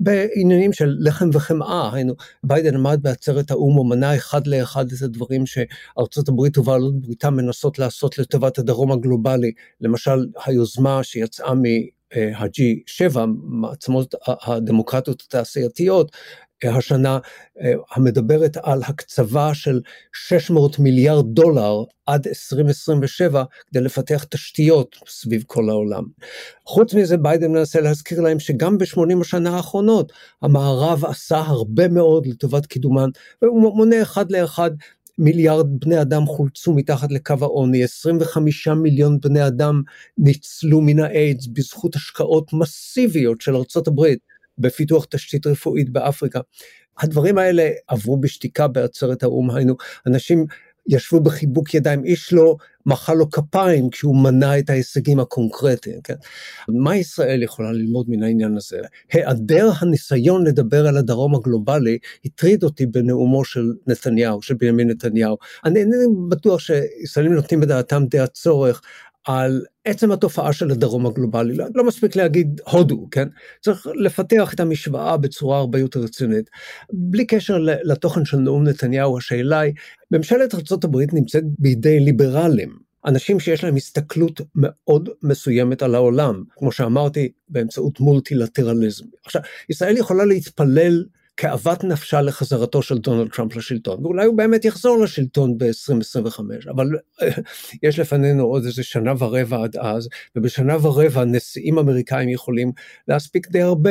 [0.00, 6.28] בעניינים של לחם וחמאה, היינו, ביידן עמד בעצרת האו"ם ומנה אחד לאחד את הדברים שארצות
[6.28, 16.12] הברית ובעלות בריתה מנסות לעשות לטובת הדרום הגלובלי, למשל היוזמה שיצאה מה-G7, מעצמות הדמוקרטיות התעשייתיות,
[16.64, 17.18] השנה
[17.90, 19.80] המדברת על הקצבה של
[20.12, 26.04] 600 מיליארד דולר עד 2027 כדי לפתח תשתיות סביב כל העולם.
[26.66, 32.66] חוץ מזה ביידן מנסה להזכיר להם שגם ב-80 השנה האחרונות המערב עשה הרבה מאוד לטובת
[32.66, 33.08] קידומן
[33.42, 34.70] והוא מונה אחד לאחד
[35.18, 39.82] מיליארד בני אדם חולצו מתחת לקו העוני, 25 מיליון בני אדם
[40.18, 44.18] ניצלו מן האיידס בזכות השקעות מסיביות של ארצות הברית
[44.58, 46.40] בפיתוח תשתית רפואית באפריקה.
[46.98, 49.74] הדברים האלה עברו בשתיקה בעצרת האו"ם, היינו
[50.06, 50.46] אנשים
[50.88, 56.00] ישבו בחיבוק ידיים, איש לא מחא לו כפיים כשהוא מנה את ההישגים הקונקרטיים.
[56.04, 56.14] כן?
[56.68, 58.78] מה ישראל יכולה ללמוד מן העניין הזה?
[59.12, 65.36] היעדר הניסיון לדבר על הדרום הגלובלי הטריד אותי בנאומו של נתניהו, של בנימין נתניהו.
[65.64, 68.82] אני אינני בטוח שישראלים נותנים בדעתם די הצורך
[69.28, 73.28] על עצם התופעה של הדרום הגלובלי, לא, לא מספיק להגיד הודו, כן?
[73.60, 76.50] צריך לפתח את המשוואה בצורה הרבה יותר רצינית.
[76.92, 79.72] בלי קשר לתוכן של נאום נתניהו, השאלה היא,
[80.10, 87.28] ממשלת ארה"ב נמצאת בידי ליברלים, אנשים שיש להם הסתכלות מאוד מסוימת על העולם, כמו שאמרתי,
[87.48, 89.04] באמצעות מולטילטרליזם.
[89.24, 91.04] עכשיו, ישראל יכולה להתפלל
[91.38, 96.86] כאוות נפשה לחזרתו של דונלד טראמפ לשלטון, ואולי הוא באמת יחזור לשלטון ב-2025, אבל
[97.82, 102.72] יש לפנינו עוד איזה שנה ורבע עד אז, ובשנה ורבע נשיאים אמריקאים יכולים
[103.08, 103.90] להספיק די הרבה.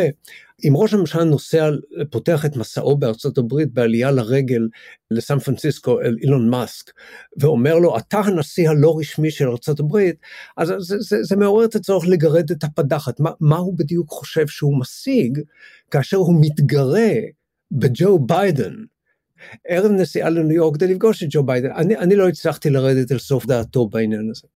[0.63, 1.69] אם ראש הממשלה נוסע,
[2.09, 4.67] פותח את מסעו בארצות הברית בעלייה לרגל
[5.11, 6.91] לסן פרנסיסקו אל אילון מאסק,
[7.37, 10.15] ואומר לו, אתה הנשיא הלא רשמי של ארצות הברית,
[10.57, 14.47] אז זה, זה, זה מעורר את הצורך לגרד את הפדחת, מה, מה הוא בדיוק חושב
[14.47, 15.39] שהוא משיג,
[15.91, 17.11] כאשר הוא מתגרה
[17.71, 18.73] בג'ו ביידן,
[19.67, 21.71] ערב נסיעה לניו יורק כדי לפגוש את ג'ו ביידן.
[21.71, 24.47] אני, אני לא הצלחתי לרדת אל סוף דעתו בעניין הזה.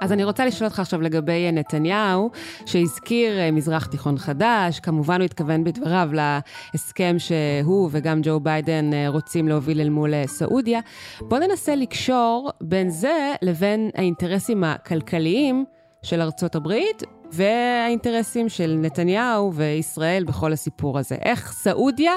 [0.00, 2.30] אז אני רוצה לשאול אותך עכשיו לגבי נתניהו,
[2.66, 9.08] שהזכיר אה, מזרח תיכון חדש, כמובן הוא התכוון בדבריו להסכם שהוא וגם ג'ו ביידן אה,
[9.08, 10.80] רוצים להוביל אל מול אה, סעודיה.
[11.20, 15.64] בוא ננסה לקשור בין זה לבין האינטרסים הכלכליים
[16.02, 21.14] של ארצות הברית והאינטרסים של נתניהו וישראל בכל הסיפור הזה.
[21.14, 22.12] איך סעודיה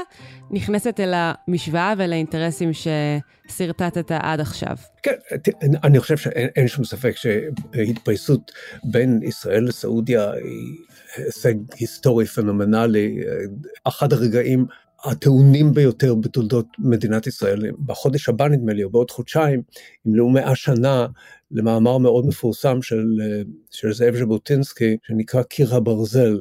[0.51, 4.77] נכנסת אל המשוואה ולאינטרסים ששרטטת עד עכשיו?
[5.03, 5.11] כן,
[5.83, 8.51] אני חושב שאין שום ספק שהתפייסות
[8.83, 10.77] בין ישראל לסעודיה היא
[11.17, 13.17] הישג היסטורי פנומנלי,
[13.83, 14.65] אחד הרגעים
[15.03, 17.71] הטעונים ביותר בתולדות מדינת ישראל.
[17.85, 19.61] בחודש הבא נדמה לי, או בעוד חודשיים,
[20.05, 21.07] ימלאו מאה שנה
[21.51, 23.03] למאמר מאוד מפורסם של,
[23.71, 26.39] של זאב ז'בוטינסקי, שנקרא קיר הברזל,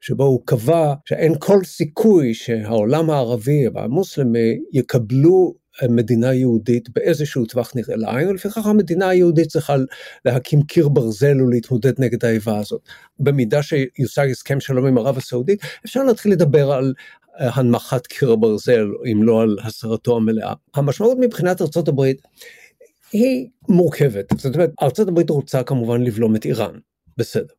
[0.00, 5.54] שבו הוא קבע שאין כל סיכוי שהעולם הערבי והמוסלמי יקבלו
[5.88, 9.76] מדינה יהודית באיזשהו טווח נראה לעין, ולפיכך המדינה היהודית צריכה
[10.24, 12.80] להקים קיר ברזל ולהתמודד נגד האיבה הזאת.
[13.20, 16.94] במידה שיושג הסכם שלום עם ערב הסעודית, אפשר להתחיל לדבר על
[17.38, 20.52] הנמכת קיר הברזל, אם לא על הסרתו המלאה.
[20.74, 22.02] המשמעות מבחינת ארה"ב
[23.12, 24.24] היא מורכבת.
[24.38, 26.78] זאת אומרת, ארה"ב רוצה כמובן לבלום את איראן,
[27.16, 27.54] בסדר.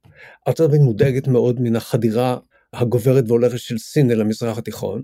[0.47, 2.37] ארה"ב מודאגת מאוד מן החדירה
[2.73, 5.01] הגוברת והולכת של סין אל המזרח התיכון,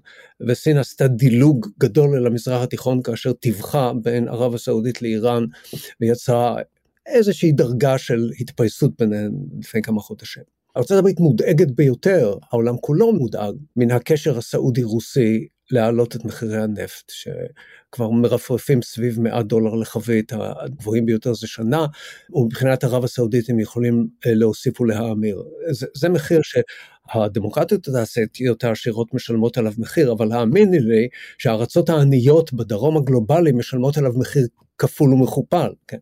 [0.48, 5.46] וסין עשתה דילוג גדול אל המזרח התיכון כאשר טיווחה בין ערב הסעודית לאיראן
[6.02, 6.56] ויצרה
[7.06, 10.44] איזושהי דרגה של התפייסות ביניהן לפני כמה חודשים.
[10.78, 18.82] ארה"ב מודאגת ביותר, העולם כולו מודאג, מן הקשר הסעודי-רוסי להעלות את מחירי הנפט, שכבר מרפרפים
[18.82, 21.86] סביב 100 דולר לחבית, הגבוהים ביותר זה שנה,
[22.34, 25.44] ומבחינת ערב הסעודית הם יכולים אה, להוסיף ולהאמיר.
[25.72, 31.08] זה, זה מחיר שהדמוקרטיות התעשייתיות העשירות משלמות עליו מחיר, אבל האמיני לי
[31.38, 35.70] שהארצות העניות בדרום הגלובלי משלמות עליו מחיר כפול ומכופל.
[35.88, 35.98] כן?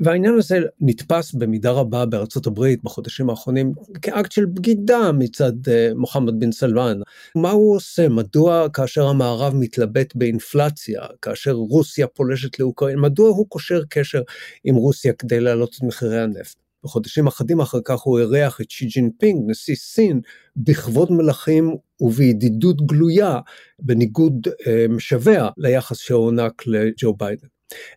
[0.00, 6.40] והעניין הזה נתפס במידה רבה בארצות הברית בחודשים האחרונים כאקט של בגידה מצד uh, מוחמד
[6.40, 7.00] בן סלמן.
[7.34, 8.08] מה הוא עושה?
[8.08, 14.22] מדוע כאשר המערב מתלבט באינפלציה, כאשר רוסיה פולשת לאוקראינה, מדוע הוא קושר קשר
[14.64, 16.56] עם רוסיה כדי להעלות את מחירי הנפט?
[16.84, 20.20] וחודשים אחדים אחר כך הוא אירח את שי ג'ינפינג, נשיא סין,
[20.56, 23.40] בכבוד מלכים ובידידות גלויה,
[23.78, 27.48] בניגוד אה, משווע ליחס שהוענק לג'ו ביידן.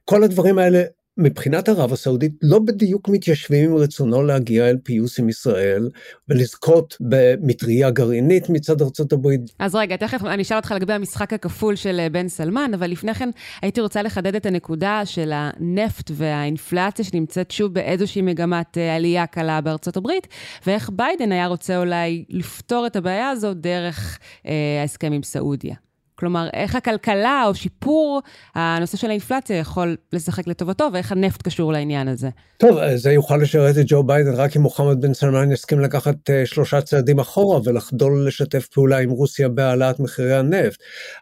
[0.05, 0.83] כל הדברים האלה
[1.17, 5.89] מבחינת ערב הסעודית לא בדיוק מתיישבים עם רצונו להגיע אל פיוס עם ישראל
[6.29, 9.41] ולזכות במטריה גרעינית מצד ארצות הברית.
[9.59, 13.13] אז רגע, תכף אני אשאל אותך לגבי המשחק הכפול של אה, בן סלמן, אבל לפני
[13.13, 13.29] כן
[13.61, 19.61] הייתי רוצה לחדד את הנקודה של הנפט והאינפלציה שנמצאת שוב באיזושהי מגמת אה, עלייה קלה
[19.61, 20.27] בארצות הברית,
[20.67, 25.75] ואיך ביידן היה רוצה אולי לפתור את הבעיה הזאת דרך אה, ההסכם עם סעודיה.
[26.21, 28.21] כלומר, איך הכלכלה או שיפור
[28.55, 32.29] הנושא של האינפלציה יכול לשחק לטובתו, ואיך הנפט קשור לעניין הזה.
[32.57, 36.45] טוב, זה יוכל לשרת את ג'ו ביידן רק אם מוחמד בן סלמן יסכים לקחת uh,
[36.45, 40.79] שלושה צעדים אחורה ולחדול לשתף פעולה עם רוסיה בהעלאת מחירי הנפט.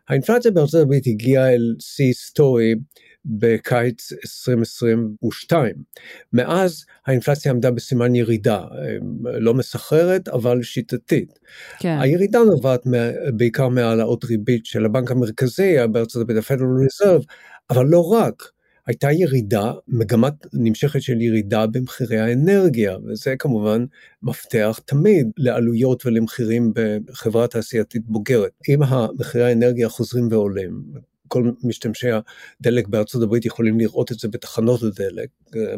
[0.09, 2.73] האינפלציה בארצות הברית הגיעה אל שיא היסטורי.
[3.25, 5.75] בקיץ 2022.
[6.34, 8.63] מאז האינפלציה עמדה בסימן ירידה,
[9.23, 11.39] לא מסחררת אבל שיטתית.
[11.79, 11.97] כן.
[12.01, 12.82] הירידה נובעת
[13.34, 17.25] בעיקר מהעלאות ריבית של הבנק המרכזי בארצות הברית, ה-Federal Reserve,
[17.69, 18.51] אבל לא רק.
[18.88, 23.86] הייתה ירידה, מגמת נמשכת של ירידה במחירי האנרגיה, וזה כמובן
[24.23, 28.51] מפתח תמיד לעלויות ולמחירים בחברה תעשייתית בוגרת.
[28.69, 28.79] אם
[29.19, 30.84] מחירי האנרגיה חוזרים ועולים,
[31.29, 32.07] כל משתמשי
[32.61, 35.75] הדלק בארצות הברית יכולים לראות את זה בתחנות הדלק אה,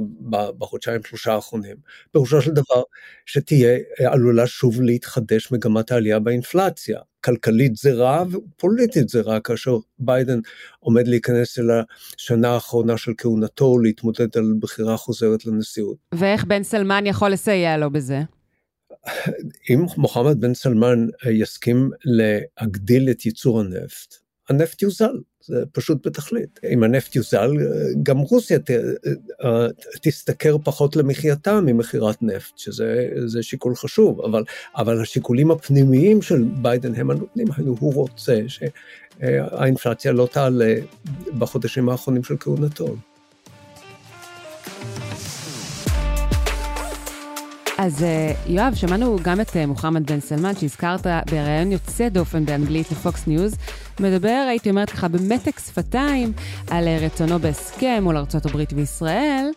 [0.57, 1.75] בחודשיים שלושה האחרונים.
[2.11, 2.81] פירושו של דבר
[3.25, 6.99] שתהיה אה, עלולה שוב להתחדש מגמת העלייה באינפלציה.
[7.23, 10.39] כלכלית זה רע ופוליטית זה רע כאשר ביידן
[10.79, 11.69] עומד להיכנס אל
[12.17, 15.97] השנה האחרונה של כהונתו להתמודד על בחירה חוזרת לנשיאות.
[16.15, 18.21] ואיך בן סלמן יכול לסייע לו בזה?
[19.69, 24.15] אם מוחמד בן סלמן אה, יסכים להגדיל את ייצור הנפט,
[24.49, 25.17] הנפט יוזל.
[25.45, 26.59] זה פשוט בתכלית.
[26.69, 27.51] אם הנפט יוזל,
[28.03, 28.69] גם רוסיה ת,
[30.01, 34.43] תשתכר פחות למחייתה ממכירת נפט, שזה שיקול חשוב, אבל,
[34.75, 40.75] אבל השיקולים הפנימיים של ביידן הם הנותנים, הוא רוצה שהאינפלציה לא תעלה
[41.37, 42.95] בחודשים האחרונים של כהונתו.
[47.81, 52.91] אז אה, יואב, שמענו גם את אה, מוחמד בן סלמן, שהזכרת בריאיון יוצא דופן באנגלית
[52.91, 53.55] לפוקס ניוז,
[53.99, 56.33] מדבר, הייתי אומרת ככה, במתק שפתיים,
[56.69, 59.49] על אה, רצונו בהסכם מול ארה"ב וישראל.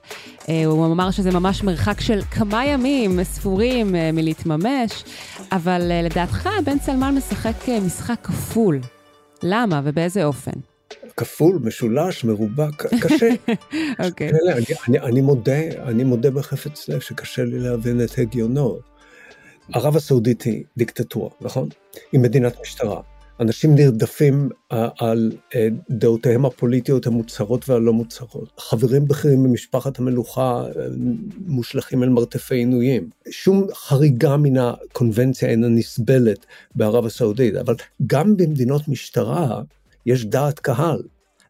[0.67, 5.05] הוא אמר שזה ממש מרחק של כמה ימים ספורים מלהתממש,
[5.53, 8.81] אבל לדעתך בן סלמן משחק משחק כפול.
[9.43, 10.74] למה ובאיזה אופן?
[11.17, 13.29] כפול, משולש, מרובע, קשה.
[14.07, 14.31] אוקיי.
[14.31, 14.33] okay.
[14.53, 18.79] אני, אני, אני מודה, אני מודה בחפץ לב שקשה לי להבין את הגיונו.
[19.73, 21.69] ערב הסעודית היא דיקטטורה, נכון?
[22.13, 23.01] היא מדינת משטרה.
[23.41, 28.53] אנשים נרדפים אה, על אה, דעותיהם הפוליטיות המוצהרות והלא מוצהרות.
[28.59, 30.87] חברים בכירים במשפחת המלוכה אה,
[31.47, 33.11] מושלכים אל מרתפי עינויים.
[33.31, 37.75] שום חריגה מן הקונבנציה אינה נסבלת בערב הסעודית, אבל
[38.07, 39.63] גם במדינות משטרה
[40.07, 41.03] יש דעת קהל.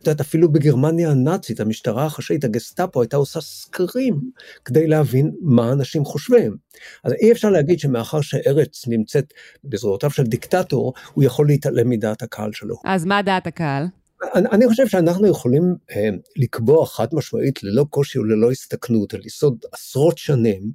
[0.02, 4.20] את יודעת, אפילו בגרמניה הנאצית, המשטרה החשאית, הגסטאפו, הייתה עושה סקרים
[4.64, 6.56] כדי להבין מה אנשים חושבים.
[7.04, 9.32] אז אי אפשר להגיד שמאחר שארץ נמצאת
[9.64, 12.76] בזרועותיו של דיקטטור, הוא יכול להתעלם מדעת הקהל שלו.
[12.84, 13.86] אז מה דעת הקהל?
[14.34, 19.64] אני, אני חושב שאנחנו יכולים אה, לקבוע חד משמעית ללא קושי וללא הסתכנות על יסוד
[19.72, 20.72] עשרות שנים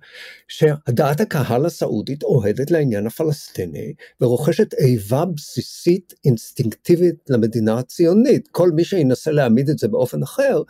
[0.47, 8.47] שדעת הקהל הסעודית אוהדת לעניין הפלסטיני ורוכשת איבה בסיסית אינסטינקטיבית למדינה הציונית.
[8.51, 10.61] כל מי שינסה להעמיד את זה באופן אחר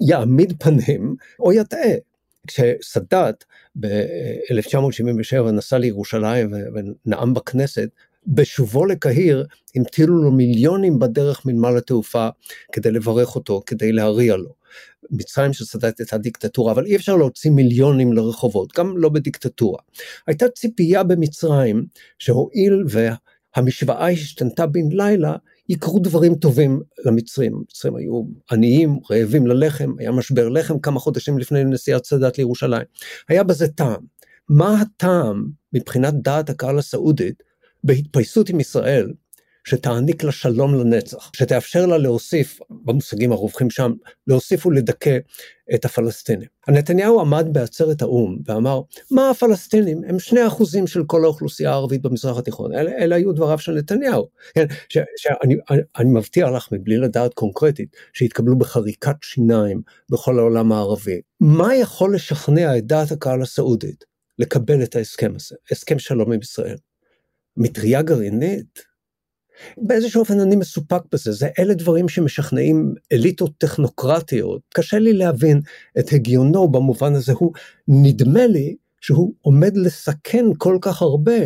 [0.00, 1.94] יעמיד פנים או יטעה.
[2.46, 3.44] כשסאדאת
[3.80, 7.88] ב-1977 נסע לירושלים ונאם בכנסת,
[8.26, 12.28] בשובו לקהיר המטילו לו מיליונים בדרך מנמל התעופה
[12.72, 14.58] כדי לברך אותו, כדי להריע לו.
[15.10, 19.78] מצרים של סאדאת הייתה דיקטטורה, אבל אי אפשר להוציא מיליונים לרחובות, גם לא בדיקטטורה.
[20.26, 21.86] הייתה ציפייה במצרים
[22.18, 25.36] שהואיל והמשוואה השתנתה בן לילה,
[25.68, 27.54] יקרו דברים טובים למצרים.
[27.54, 32.84] המצרים היו עניים, רעבים ללחם, היה משבר לחם כמה חודשים לפני נסיעת סאדאת לירושלים.
[33.28, 34.18] היה בזה טעם.
[34.48, 37.42] מה הטעם מבחינת דעת הקהל הסעודית
[37.84, 39.12] בהתפייסות עם ישראל,
[39.68, 43.92] שתעניק לה שלום לנצח, שתאפשר לה להוסיף, במושגים הרווחים שם,
[44.26, 45.18] להוסיף ולדכא
[45.74, 46.48] את הפלסטינים.
[46.68, 50.04] נתניהו עמד בעצרת האו"ם ואמר, מה הפלסטינים?
[50.08, 52.74] הם שני אחוזים של כל האוכלוסייה הערבית במזרח התיכון.
[52.74, 54.28] אלה, אלה היו דבריו של נתניהו.
[54.54, 60.72] כן, ש, שאני אני, אני מבטיח לך, מבלי לדעת קונקרטית, שהתקבלו בחריקת שיניים בכל העולם
[60.72, 61.20] הערבי.
[61.40, 64.04] מה יכול לשכנע את דעת הקהל הסעודית
[64.38, 66.76] לקבל את ההסכם הזה, הסכם שלום עם ישראל?
[67.58, 68.82] מטריה גרעינית,
[69.78, 75.60] באיזשהו אופן אני מסופק בזה, זה אלה דברים שמשכנעים אליטות טכנוקרטיות, קשה לי להבין
[75.98, 77.52] את הגיונו במובן הזה, הוא
[77.88, 81.40] נדמה לי שהוא עומד לסכן כל כך הרבה,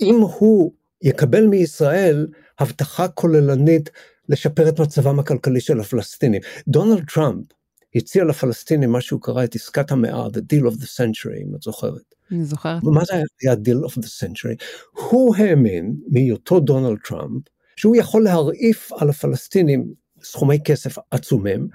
[0.00, 0.72] אם הוא
[1.02, 2.26] יקבל מישראל
[2.58, 3.90] הבטחה כוללנית
[4.28, 6.40] לשפר את מצבם הכלכלי של הפלסטינים.
[6.68, 7.46] דונלד טראמפ
[7.94, 11.62] הציע לפלסטינים מה שהוא קרא את עסקת המאה, the deal of the century, אם את
[11.62, 12.14] זוכרת.
[12.30, 12.84] אני זוכרת.
[12.84, 13.12] ומה זה
[13.42, 14.64] היה deal of the century?
[15.10, 17.42] הוא האמין, מהיותו דונלד טראמפ,
[17.76, 21.68] שהוא יכול להרעיף על הפלסטינים סכומי כסף עצומים,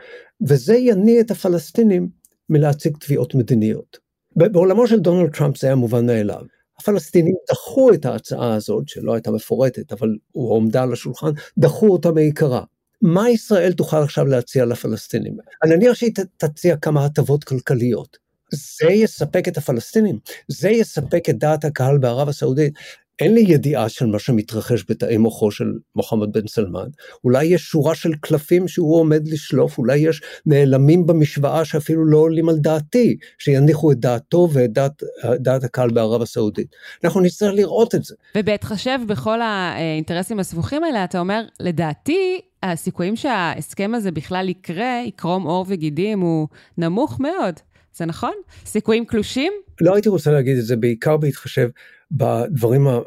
[0.48, 2.10] וזה יניע את הפלסטינים
[2.50, 3.98] מלהציג תביעות מדיניות.
[4.36, 6.42] בעולמו של דונלד טראמפ זה היה מובן מאליו.
[6.80, 12.12] הפלסטינים דחו את ההצעה הזאת, שלא הייתה מפורטת, אבל הוא עומדה על השולחן, דחו אותה
[12.12, 12.64] מעיקרה.
[13.02, 15.38] מה ישראל תוכל עכשיו להציע לפלסטינים?
[15.64, 18.18] אני נניח שהיא תציע כמה הטבות כלכליות.
[18.52, 22.74] זה יספק את הפלסטינים, זה יספק את דעת הקהל בערב הסעודית.
[23.20, 26.88] אין לי ידיעה של מה שמתרחש בתאי מוחו של מוחמד בן סלמן.
[27.24, 32.50] אולי יש שורה של קלפים שהוא עומד לשלוף, אולי יש נעלמים במשוואה שאפילו לא עולים
[32.50, 35.04] על דעתי, שיניחו את דעתו ואת דעת,
[35.36, 36.68] דעת הקהל בערב הסעודית.
[37.04, 38.16] אנחנו נצטרך לראות את זה.
[38.38, 45.66] ובהתחשב בכל האינטרסים הסבוכים האלה, אתה אומר, לדעתי, הסיכויים שההסכם הזה בכלל יקרה, יקרום עור
[45.68, 46.48] וגידים, הוא
[46.78, 47.54] נמוך מאוד.
[47.94, 48.34] זה נכון?
[48.66, 49.54] סיכויים קלושים?
[49.82, 51.70] לא הייתי רוצה להגיד את זה, בעיקר בהתחשב
[52.12, 53.00] בדברים ה...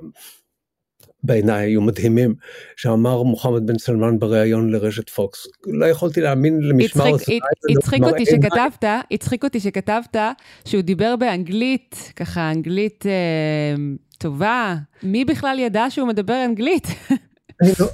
[1.23, 2.35] בעיניי היו מדהימים,
[2.77, 5.47] שאמר מוחמד בן סלמן בריאיון לרשת פוקס.
[5.67, 7.41] לא יכולתי להאמין למשמר השניים.
[7.79, 10.17] הצחיק אותי שכתבת, הצחיק אותי שכתבת
[10.65, 13.83] שהוא דיבר באנגלית, ככה אנגלית אה,
[14.19, 14.77] טובה.
[15.03, 16.87] מי בכלל ידע שהוא מדבר אנגלית?
[17.63, 17.87] אני לא,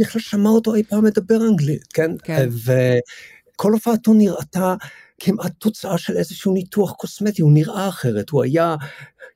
[0.00, 2.10] בכלל שמע אותו אי פעם מדבר אנגלית, כן?
[2.24, 2.48] כן.
[2.64, 4.74] וכל הופעתו נראתה
[5.18, 8.76] כמעט תוצאה של איזשהו ניתוח קוסמטי, הוא נראה אחרת, הוא היה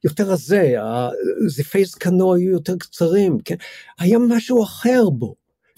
[0.05, 0.75] יותר רזה,
[1.49, 3.55] זיפי זקנו היו יותר קצרים, כן?
[3.99, 5.35] היה משהו אחר בו.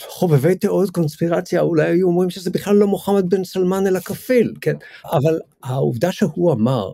[0.09, 4.77] חובבי תיאוריות קונספירציה אולי היו אומרים שזה בכלל לא מוחמד בן סלמן אלא כפיל, כן?
[5.13, 6.93] אבל העובדה שהוא אמר,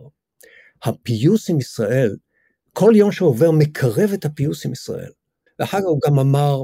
[0.83, 2.15] הפיוס עם ישראל,
[2.73, 5.11] כל יום שעובר מקרב את הפיוס עם ישראל.
[5.59, 6.63] ואחר כך הוא גם אמר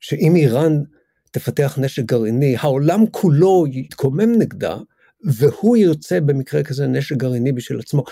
[0.00, 0.82] שאם איראן
[1.30, 4.76] תפתח נשק גרעיני, העולם כולו יתקומם נגדה,
[5.24, 8.04] והוא ירצה במקרה כזה נשק גרעיני בשביל עצמו.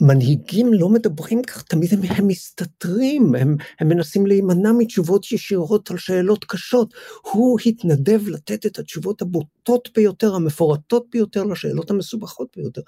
[0.00, 5.98] מנהיגים לא מדברים כך, תמיד הם, הם מסתתרים, הם, הם מנסים להימנע מתשובות ישירות על
[5.98, 6.94] שאלות קשות.
[7.22, 12.80] הוא התנדב לתת את התשובות הבוטות ביותר, המפורטות ביותר לשאלות המסובכות ביותר.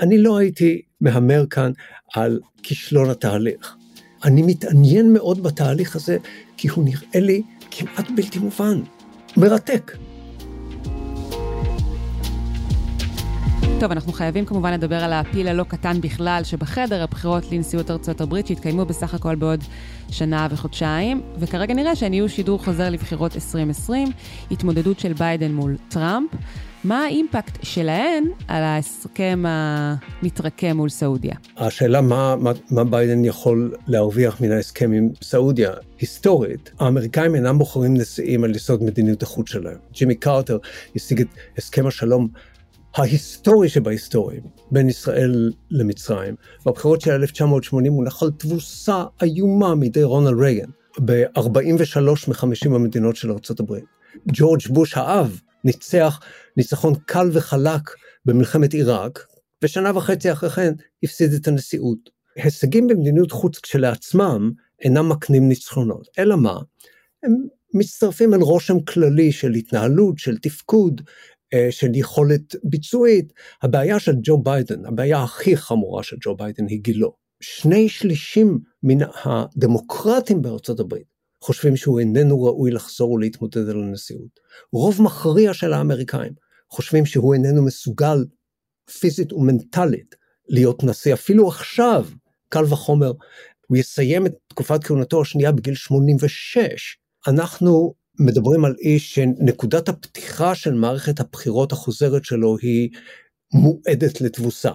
[0.00, 1.72] אני לא הייתי מהמר כאן
[2.14, 3.76] על כישלון התהליך.
[4.24, 6.16] אני מתעניין מאוד בתהליך הזה,
[6.56, 8.80] כי הוא נראה לי כמעט בלתי מובן,
[9.36, 9.96] מרתק.
[13.80, 18.46] טוב, אנחנו חייבים כמובן לדבר על הפיל הלא קטן בכלל שבחדר, הבחירות לנשיאות ארצות הברית
[18.46, 19.64] שיתקיימו בסך הכל בעוד
[20.10, 24.08] שנה וחודשיים, וכרגע נראה שהן יהיו שידור חוזר לבחירות 2020,
[24.50, 26.30] התמודדות של ביידן מול טראמפ.
[26.84, 31.34] מה האימפקט שלהן על ההסכם המתרקם מול סעודיה?
[31.56, 35.72] השאלה מה, מה, מה ביידן יכול להרוויח מן ההסכם עם סעודיה.
[35.98, 39.76] היסטורית, האמריקאים אינם בוחרים נשיאים על יסוד מדיניות החוץ שלהם.
[39.92, 40.58] ג'ימי קרטר
[40.96, 41.26] השיג את
[41.58, 42.28] הסכם השלום
[42.96, 46.34] ההיסטורי שבהיסטוריים בין ישראל למצרים.
[46.66, 50.70] בבחירות של 1980 הוא נחל תבוסה איומה מידי רונלד רייגן
[51.04, 53.74] ב-43 מ-50 המדינות של ארה"ב.
[54.32, 56.20] ג'ורג' בוש האב ניצח
[56.56, 57.90] ניצחון קל וחלק
[58.24, 59.26] במלחמת עיראק,
[59.64, 62.10] ושנה וחצי אחרי כן הפסיד את הנשיאות.
[62.36, 64.50] הישגים במדיניות חוץ כשלעצמם
[64.84, 66.58] אינם מקנים ניצחונות, אלא מה?
[67.22, 67.32] הם
[67.74, 71.00] מצטרפים אל רושם כללי של התנהלות, של תפקוד,
[71.54, 73.32] אה, של יכולת ביצועית.
[73.62, 77.14] הבעיה של ג'ו ביידן, הבעיה הכי חמורה של ג'ו ביידן היא גילו.
[77.40, 84.40] שני שלישים מן הדמוקרטים בארצות הברית חושבים שהוא איננו ראוי לחזור ולהתמודד על הנשיאות.
[84.72, 86.32] רוב מכריע של האמריקאים
[86.70, 88.24] חושבים שהוא איננו מסוגל
[89.00, 90.14] פיזית ומנטלית
[90.48, 92.06] להיות נשיא, אפילו עכשיו,
[92.48, 93.12] קל וחומר,
[93.66, 96.96] הוא יסיים את תקופת כהונתו השנייה בגיל 86.
[97.28, 102.90] אנחנו מדברים על איש שנקודת הפתיחה של מערכת הבחירות החוזרת שלו היא
[103.52, 104.72] מועדת לתבוסה.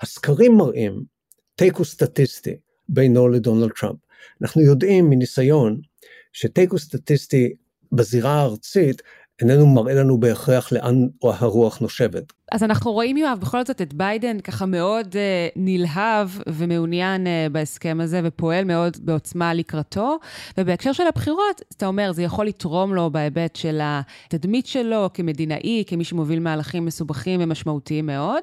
[0.00, 1.04] הסקרים מראים
[1.54, 2.56] תיקו סטטיסטי
[2.88, 3.98] בינו לדונלד טראמפ.
[4.42, 5.80] אנחנו יודעים מניסיון
[6.34, 7.54] שתיקו סטטיסטי
[7.92, 9.02] בזירה הארצית
[9.40, 12.32] איננו מראה לנו בהכרח לאן הרוח נושבת.
[12.52, 17.98] אז אנחנו רואים, יואב, בכל זאת את ביידן ככה מאוד uh, נלהב ומעוניין uh, בהסכם
[18.02, 20.18] הזה ופועל מאוד בעוצמה לקראתו.
[20.58, 26.04] ובהקשר של הבחירות, אתה אומר, זה יכול לתרום לו בהיבט של התדמית שלו כמדינאי, כמי
[26.04, 28.42] שמוביל מהלכים מסובכים ומשמעותיים מאוד.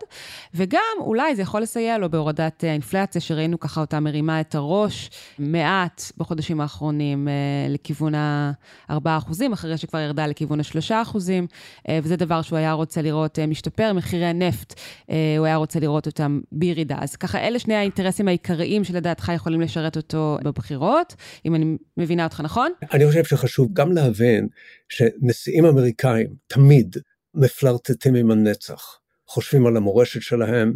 [0.54, 6.04] וגם אולי זה יכול לסייע לו בהורדת האינפלציה, שראינו ככה אותה מרימה את הראש מעט
[6.18, 12.72] בחודשים האחרונים uh, לכיוון ה-4%, אחרי שכבר ירדה לכיוון ה-3%, uh, וזה דבר שהוא היה
[12.72, 13.91] רוצה לראות uh, משתפר.
[13.94, 14.80] מחירי הנפט,
[15.10, 16.98] אה, הוא היה רוצה לראות אותם בירידה.
[17.02, 21.16] אז ככה, אלה שני האינטרסים העיקריים שלדעתך יכולים לשרת אותו בבחירות,
[21.46, 22.72] אם אני מבינה אותך נכון?
[22.94, 24.48] אני חושב שחשוב גם להבין
[24.90, 26.98] שנשיאים אמריקאים תמיד
[27.36, 30.74] מפלרטטים עם הנצח, חושבים על המורשת שלהם.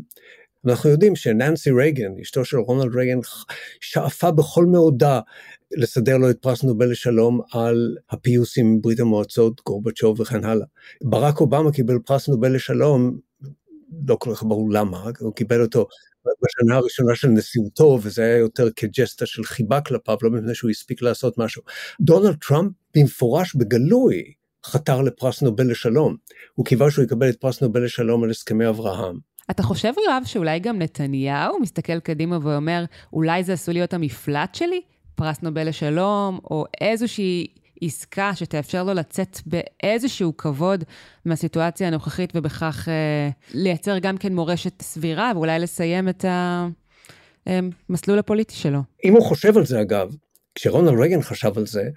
[0.68, 3.20] אנחנו יודעים שננסי רייגן, אשתו של רונלד רייגן,
[3.82, 5.20] שאפה בכל מאודה
[5.76, 10.66] לסדר לו את פרס נובל לשלום על הפיוס עם ברית המועצות, גורבצ'וב וכן הלאה.
[11.04, 13.18] ברק אובמה קיבל פרס נובל לשלום,
[14.08, 15.88] לא כל כך ברור למה, הוא קיבל אותו
[16.26, 21.02] בשנה הראשונה של נשיאותו, וזה היה יותר כג'סטה של חיבה כלפיו, לא מפני שהוא הספיק
[21.02, 21.62] לעשות משהו.
[22.02, 24.24] דונלד טראמפ במפורש בגלוי
[24.66, 26.16] חתר לפרס נובל לשלום.
[26.54, 29.20] הוא קיווה שהוא יקבל את פרס נובל לשלום על הסכמי אברהם.
[29.52, 34.82] אתה חושב, יואב, שאולי גם נתניהו מסתכל קדימה ואומר, אולי זה עשוי להיות המפלט שלי?
[35.16, 37.47] פרס נובל לשלום, או איזושהי
[37.82, 40.84] עסקה שתאפשר לו לצאת באיזשהו כבוד
[41.26, 46.26] מהסיטואציה הנוכחית, ובכך אה, לייצר גם כן מורשת סבירה, ואולי לסיים את
[47.45, 48.80] המסלול הפוליטי שלו.
[49.03, 50.16] אם הוא חושב על זה, אגב,
[50.55, 51.89] כשרונלד רייגן חשב על זה,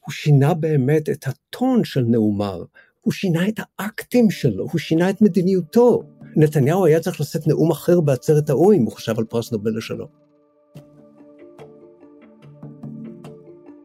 [0.00, 2.60] הוא שינה באמת את הטון של נאומיו,
[3.00, 6.02] הוא שינה את האקטים שלו, הוא שינה את מדיניותו.
[6.36, 10.21] נתניהו היה צריך לשאת נאום אחר בעצרת האו"ם אם הוא חשב על פרס נובל לשלום.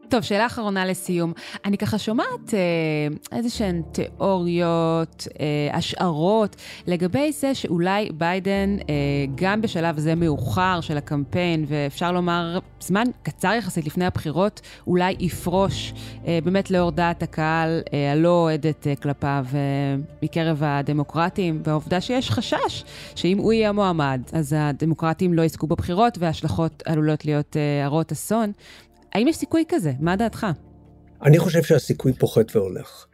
[0.08, 1.32] טוב, שאלה אחרונה לסיום.
[1.64, 6.56] אני ככה שומעת אה, איזה שהן תיאוריות, אה, השערות,
[6.86, 8.94] לגבי זה שאולי ביידן, אה,
[9.34, 15.94] גם בשלב זה מאוחר של הקמפיין, ואפשר לומר, זמן קצר יחסית לפני הבחירות, אולי יפרוש
[16.26, 19.58] אה, באמת לאור דעת הקהל אה, הלא אוהדת אה, כלפיו אה,
[20.22, 22.84] מקרב הדמוקרטים, והעובדה שיש חשש
[23.14, 28.52] שאם הוא יהיה מועמד, אז הדמוקרטים לא יזכו בבחירות וההשלכות עלולות להיות אה, הרות אסון.
[29.18, 29.92] האם יש סיכוי כזה?
[30.00, 30.46] מה דעתך?
[31.22, 33.06] אני חושב שהסיכוי פוחת והולך.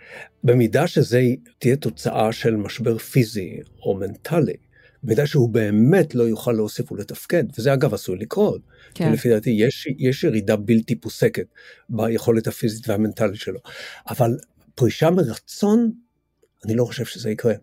[0.45, 1.23] במידה שזה
[1.59, 4.57] תהיה תוצאה של משבר פיזי או מנטלי,
[5.03, 8.61] במידה שהוא באמת לא יוכל להוסיף ולתפקד, וזה אגב עשוי לקרות,
[8.95, 9.05] כן.
[9.05, 11.47] כי לפי דעתי יש, יש ירידה בלתי פוסקת
[11.89, 13.61] ביכולת הפיזית והמנטלית שלו,
[14.09, 14.39] אבל
[14.75, 15.93] פרישה מרצון,
[16.65, 17.55] אני לא חושב שזה יקרה.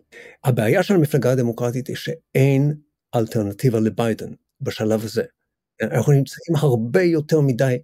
[0.44, 2.74] הבעיה של המפלגה הדמוקרטית היא שאין
[3.14, 5.22] אלטרנטיבה לביידן בשלב הזה.
[5.82, 7.76] אנחנו נמצאים הרבה יותר מדי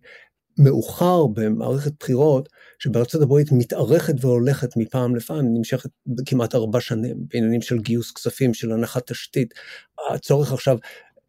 [0.59, 2.49] מאוחר במערכת בחירות
[2.79, 5.91] שבארצות הברית מתארכת והולכת מפעם לפעם, נמשכת
[6.27, 9.55] כמעט ארבע שנים, בעניינים של גיוס כספים, של הנחת תשתית,
[10.11, 10.79] הצורך עכשיו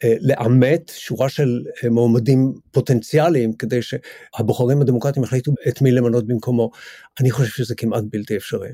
[0.04, 6.72] אה, לאמת שורה של אה, מועמדים פוטנציאליים כדי שהבוחרים הדמוקרטיים יחליטו את מי למנות במקומו,
[7.20, 8.70] אני חושב שזה כמעט בלתי אפשרי.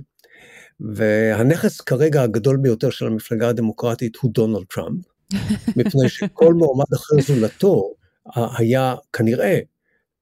[0.80, 5.06] והנכס כרגע הגדול ביותר של המפלגה הדמוקרטית הוא דונלד טראמפ,
[5.78, 7.93] מפני שכל מועמד אחר זולתו
[8.36, 9.60] היה כנראה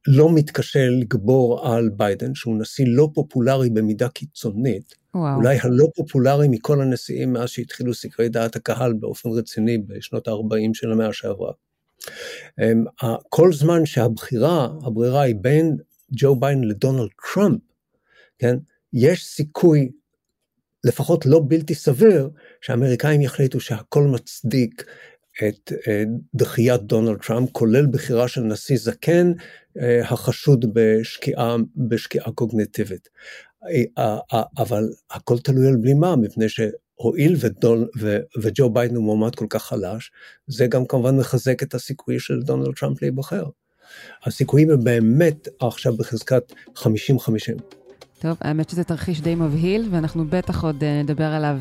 [0.08, 5.36] לא מתקשה לגבור על ביידן, שהוא נשיא לא פופולרי במידה קיצונית, וואו.
[5.36, 10.92] אולי הלא פופולרי מכל הנשיאים מאז שהתחילו סקרי דעת הקהל באופן רציני בשנות ה-40 של
[10.92, 11.52] המאה שעברה.
[12.60, 12.86] אמ,
[13.30, 15.78] כל זמן שהבחירה, הברירה היא בין
[16.12, 17.62] ג'ו ביידן לדונלד טראמפ,
[18.40, 18.56] כן,
[18.94, 19.92] יש סיכוי,
[20.84, 22.30] לפחות לא בלתי סביר,
[22.62, 24.84] שהאמריקאים יחליטו שהכל מצדיק
[25.48, 26.04] את אה,
[26.36, 29.32] דחיית דונלד טראמפ, כולל בחירה של נשיא זקן
[29.82, 33.10] אה, החשוד בשקיעה, בשקיעה קוגניטיבית.
[33.98, 34.18] אה,
[34.58, 39.64] אבל הכל תלוי על בלימה, מפני שהואיל ודון, ו, וג'ו ביידן הוא מועמד כל כך
[39.64, 40.12] חלש,
[40.48, 43.46] זה גם כמובן מחזק את הסיכוי של דונלד טראמפ להיבחר.
[44.26, 46.82] הסיכויים הם באמת עכשיו בחזקת 50-50.
[48.20, 51.58] טוב, האמת שזה תרחיש די מבהיל, ואנחנו בטח עוד נדבר עליו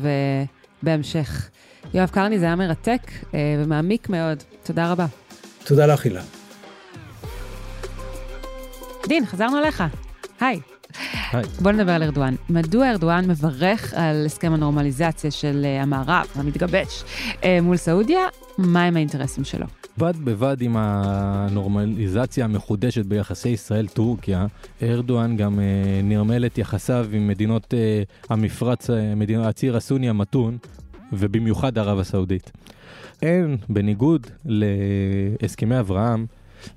[0.83, 1.49] בהמשך.
[1.93, 3.01] יואב קרני, זה היה מרתק
[3.33, 4.43] אה, ומעמיק מאוד.
[4.63, 5.05] תודה רבה.
[5.63, 6.21] תודה לך, הילה.
[9.07, 9.83] דין, חזרנו אליך.
[10.39, 10.59] היי.
[11.31, 11.43] היי.
[11.61, 12.35] בוא נדבר על ארדואן.
[12.49, 17.03] מדוע ארדואן מברך על הסכם הנורמליזציה של אה, המערב המתגבש
[17.43, 18.21] אה, מול סעודיה?
[18.57, 19.65] מהם האינטרסים שלו?
[19.97, 24.45] בד בבד עם הנורמליזציה המחודשת ביחסי ישראל-טורקיה,
[24.83, 30.57] ארדואן גם אה, נרמל את יחסיו עם מדינות אה, המפרץ, אה, מדינות הציר הסוני המתון,
[31.13, 32.51] ובמיוחד ערב הסעודית.
[33.21, 36.25] אין, בניגוד להסכמי אברהם,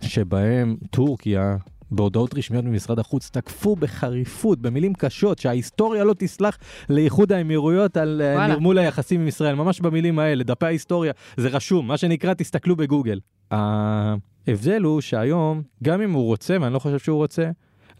[0.02, 1.56] שבהם טורקיה
[1.90, 6.58] בהודעות רשמיות ממשרד החוץ תקפו בחריפות, במילים קשות, שההיסטוריה לא תסלח
[6.90, 8.52] לאיחוד האמירויות על אה, וואלה.
[8.54, 13.20] נרמול היחסים עם ישראל, ממש במילים האלה, דפי ההיסטוריה, זה רשום, מה שנקרא, תסתכלו בגוגל.
[13.50, 17.50] ההבדל הוא שהיום, גם אם הוא רוצה, ואני לא חושב שהוא רוצה,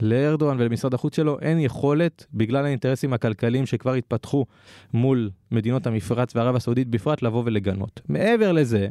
[0.00, 4.46] לארדואן ולמשרד החוץ שלו אין יכולת, בגלל האינטרסים הכלכליים שכבר התפתחו
[4.94, 8.00] מול מדינות המפרץ וערב הסעודית בפרט, לבוא ולגנות.
[8.08, 8.88] מעבר לזה,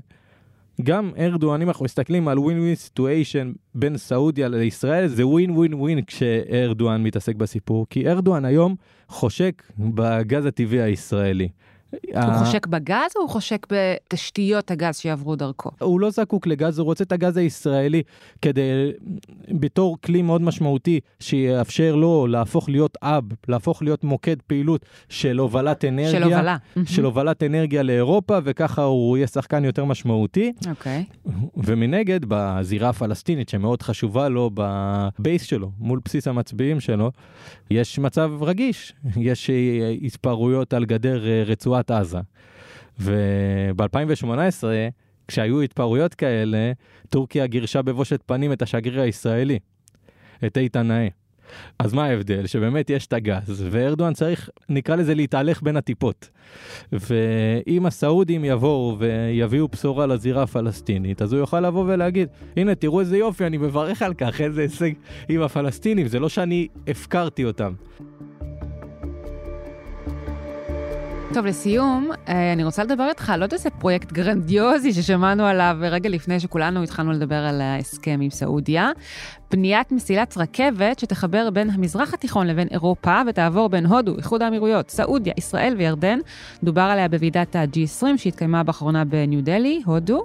[0.83, 5.73] גם ארדואן, אם אנחנו מסתכלים על win win situation בין סעודיה לישראל, זה ווין ווין
[5.73, 8.75] ווין כשארדואן מתעסק בסיפור, כי ארדואן היום
[9.07, 11.49] חושק בגז הטבעי הישראלי.
[12.13, 15.69] הוא אה, חושק בגז או הוא חושק בתשתיות הגז שיעברו דרכו?
[15.79, 18.03] הוא לא זקוק לגז, הוא רוצה את הגז הישראלי
[18.41, 18.91] כדי,
[19.51, 25.85] בתור כלי מאוד משמעותי, שיאפשר לו להפוך להיות אב, להפוך להיות מוקד פעילות של הובלת
[25.85, 26.11] אנרגיה.
[26.11, 26.57] של הובלה.
[26.85, 30.53] של הובלת אנרגיה לאירופה, וככה הוא יהיה שחקן יותר משמעותי.
[30.69, 31.05] אוקיי.
[31.27, 31.29] Okay.
[31.57, 37.11] ומנגד, בזירה הפלסטינית, שמאוד חשובה לו בבייס שלו, מול בסיס המצביעים שלו,
[37.71, 38.93] יש מצב רגיש.
[39.17, 39.49] יש
[40.01, 42.19] התפרעויות על גדר אה, רצועת ברצועת עזה.
[42.99, 44.63] וב-2018,
[45.27, 46.71] כשהיו התפרעויות כאלה,
[47.09, 49.59] טורקיה גירשה בבושת פנים את השגריר הישראלי,
[50.45, 51.07] את איתן נאה.
[51.79, 52.47] אז מה ההבדל?
[52.47, 56.29] שבאמת יש את הגז, וארדואן צריך, נקרא לזה, להתהלך בין הטיפות.
[56.91, 63.17] ואם הסעודים יבואו ויביאו בשורה לזירה הפלסטינית, אז הוא יוכל לבוא ולהגיד, הנה, תראו איזה
[63.17, 64.91] יופי, אני מברך על כך, איזה הישג
[65.29, 67.73] עם הפלסטינים, זה לא שאני הפקרתי אותם.
[71.35, 76.09] טוב, לסיום, אה, אני רוצה לדבר איתך על עוד איזה פרויקט גרנדיוזי ששמענו עליו רגע
[76.09, 78.91] לפני שכולנו התחלנו לדבר על ההסכם עם סעודיה.
[79.51, 85.33] בניית מסילת רכבת שתחבר בין המזרח התיכון לבין אירופה ותעבור בין הודו, איחוד האמירויות, סעודיה,
[85.37, 86.19] ישראל וירדן.
[86.63, 90.23] דובר עליה בוועידת ה-G20 שהתקיימה באחרונה בניו דלי, הודו.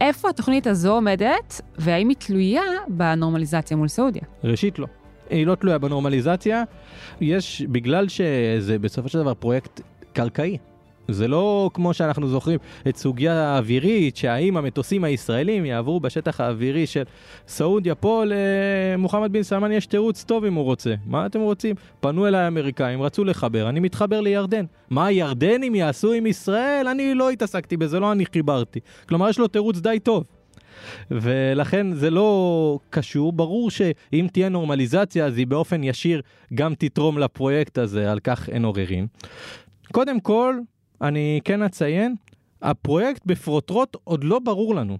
[0.00, 4.22] איפה התוכנית הזו עומדת, והאם היא תלויה בנורמליזציה מול סעודיה?
[4.44, 4.86] ראשית, לא.
[5.30, 6.62] היא לא תלויה בנורמליזציה.
[7.20, 9.80] יש, בגלל שזה בסופו של דבר פרויקט
[10.16, 10.58] קרקעי.
[11.08, 12.58] זה לא כמו שאנחנו זוכרים
[12.88, 17.02] את סוגיה האווירית, שהאם המטוסים הישראלים יעברו בשטח האווירי של
[17.48, 20.94] סעודיה, פה למוחמד בן סלמן יש תירוץ טוב אם הוא רוצה.
[21.06, 21.74] מה אתם רוצים?
[22.00, 24.64] פנו אליי האמריקאים, רצו לחבר, אני מתחבר לירדן.
[24.90, 26.88] מה הירדנים יעשו עם ישראל?
[26.88, 28.80] אני לא התעסקתי בזה, לא אני חיברתי.
[29.08, 30.24] כלומר, יש לו תירוץ די טוב.
[31.10, 33.32] ולכן זה לא קשור.
[33.32, 36.20] ברור שאם תהיה נורמליזציה, אז היא באופן ישיר
[36.54, 39.06] גם תתרום לפרויקט הזה, על כך אין עוררין.
[39.92, 40.58] קודם כל,
[41.00, 42.14] אני כן אציין,
[42.62, 44.98] הפרויקט בפרוטרוט עוד לא ברור לנו.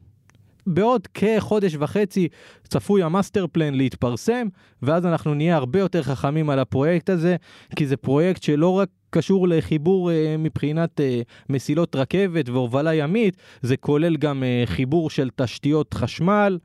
[0.67, 2.29] בעוד כחודש וחצי
[2.69, 4.49] צפוי ה master plan להתפרסם,
[4.83, 7.37] ואז אנחנו נהיה הרבה יותר חכמים על הפרויקט הזה,
[7.77, 13.77] כי זה פרויקט שלא רק קשור לחיבור uh, מבחינת uh, מסילות רכבת והובלה ימית, זה
[13.77, 16.59] כולל גם uh, חיבור של תשתיות חשמל,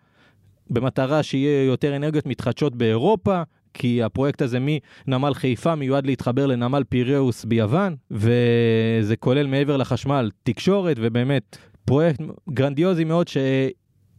[0.69, 3.41] במטרה שיהיה יותר אנרגיות מתחדשות באירופה,
[3.73, 10.97] כי הפרויקט הזה מנמל חיפה מיועד להתחבר לנמל פיראוס ביוון, וזה כולל מעבר לחשמל תקשורת,
[10.99, 12.19] ובאמת פרויקט
[12.49, 13.29] גרנדיוזי מאוד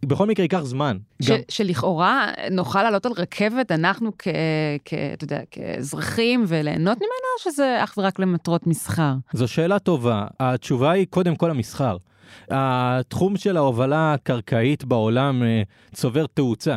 [0.07, 0.96] בכל מקרה ייקח זמן.
[1.22, 1.36] ש, גם...
[1.48, 4.28] שלכאורה נוכל לעלות על רכבת, אנחנו כ,
[4.84, 9.14] כ, אתה יודע, כאזרחים וליהנות ממנה, או שזה אך ורק למטרות מסחר?
[9.32, 10.26] זו שאלה טובה.
[10.40, 11.96] התשובה היא קודם כל המסחר.
[12.50, 15.62] התחום של ההובלה הקרקעית בעולם אה,
[15.94, 16.76] צובר תאוצה.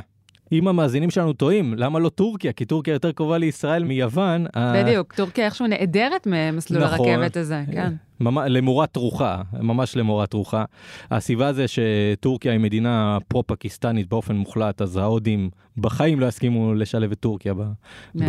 [0.59, 2.53] אם המאזינים שלנו טועים, למה לא טורקיה?
[2.53, 4.45] כי טורקיה יותר קרובה לישראל מיוון.
[4.75, 7.93] בדיוק, טורקיה איכשהו נעדרת ממסלול נכון, הרכבת הזה, כן.
[8.21, 10.65] למורת רוחה, ממש למורת רוחה.
[11.11, 17.19] הסיבה זה שטורקיה היא מדינה פרו-פקיסטנית באופן מוחלט, אז ההודים בחיים לא יסכימו לשלב את
[17.19, 17.63] טורקיה ב,
[18.15, 18.23] ב,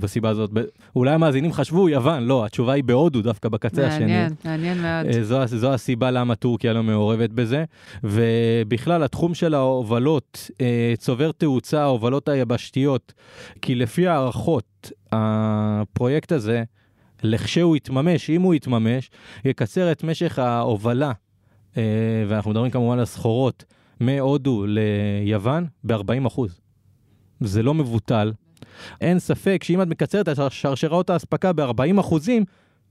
[0.00, 0.50] בסיבה הזאת.
[0.52, 0.60] ב,
[0.96, 4.06] אולי המאזינים חשבו יוון, לא, התשובה היא בהודו דווקא בקצה מעניין, השני.
[4.06, 5.14] מעניין, מעניין מאוד.
[5.16, 7.64] אה, זו, זו הסיבה למה טורקיה לא מעורבת בזה.
[8.04, 13.12] ובכלל, התחום של ההובלות אה, צובר תאוצה, ההובלות היבשתיות,
[13.62, 16.64] כי לפי הערכות, הפרויקט הזה,
[17.22, 19.10] לכשהוא יתממש, אם הוא יתממש,
[19.44, 21.12] יקצר את משך ההובלה,
[21.76, 21.82] אה,
[22.28, 23.64] ואנחנו מדברים כמובן על סחורות,
[24.00, 26.28] מהודו ליוון ב-40
[27.40, 28.32] זה לא מבוטל.
[29.00, 32.44] אין ספק שאם את מקצרת את שרשראות האספקה ב-40 אחוזים,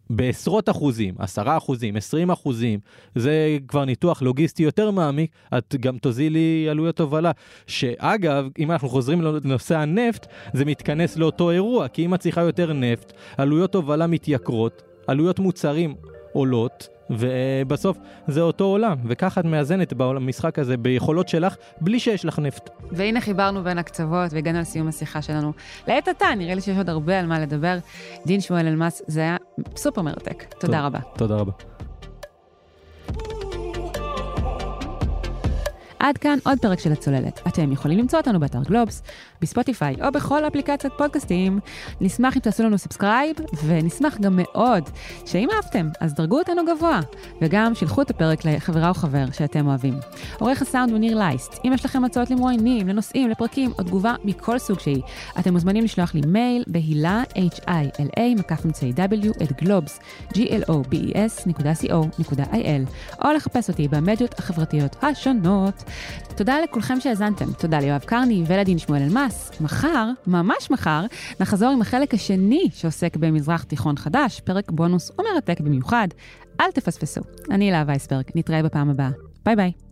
[0.09, 2.79] בעשרות אחוזים, עשרה אחוזים, עשרים אחוזים,
[3.15, 7.31] זה כבר ניתוח לוגיסטי יותר מעמיק, את גם תוזילי עלויות הובלה.
[7.67, 12.73] שאגב, אם אנחנו חוזרים לנושא הנפט, זה מתכנס לאותו אירוע, כי אם את צריכה יותר
[12.73, 15.95] נפט, עלויות הובלה מתייקרות, עלויות מוצרים
[16.35, 22.39] עולות, ובסוף זה אותו עולם, וככה את מאזנת במשחק הזה ביכולות שלך, בלי שיש לך
[22.39, 22.69] נפט.
[22.91, 25.53] והנה חיברנו בין הקצוות והגענו לסיום השיחה שלנו.
[25.87, 27.77] לעת עתה, נראה לי שיש עוד הרבה על מה לדבר.
[28.25, 29.37] דין שמואל אלמס, זה היה
[29.75, 30.43] סופר מרתק.
[30.59, 30.99] תודה רבה.
[31.17, 31.51] תודה רבה.
[35.99, 37.41] עד כאן עוד פרק של הצוללת.
[37.47, 39.03] אתם יכולים למצוא אותנו באתר גלובס,
[39.41, 41.59] בספוטיפיי או בכל אפליקציית פודקאסטים.
[42.01, 43.35] נשמח אם תעשו לנו subscribe,
[43.65, 44.89] ונשמח גם מאוד
[45.25, 46.99] שאם אהבתם, אז דרגו אותנו גבוה,
[47.41, 49.93] וגם שילחו את הפרק לחברה או חבר שאתם אוהבים.
[50.39, 51.59] עורך הסאונד הוא ניר לייסט.
[51.65, 55.01] אם יש לכם הצעות למרואיינים, לנושאים, לפרקים או תגובה מכל סוג שהיא,
[55.39, 58.99] אתם מוזמנים לשלוח לי מייל בהילה, h-i-l-a, מקף אמצעי w,
[59.43, 59.99] at גלובס,
[60.33, 65.83] g-l-o-b-e-s.co.il, או לחפש אותי במדיות החברתיות השונות.
[66.35, 67.53] תודה לכולכם שהאזנתם.
[67.53, 69.61] תודה ליואב קרני ולדין שמואל אלמס.
[69.61, 71.05] מחר, ממש מחר,
[71.39, 76.07] נחזור עם החלק השני שעוסק במזרח תיכון חדש, פרק בונוס ומרתק במיוחד.
[76.59, 77.21] אל תפספסו.
[77.51, 79.09] אני אלה וייסברג, נתראה בפעם הבאה.
[79.45, 79.84] ביי ביי.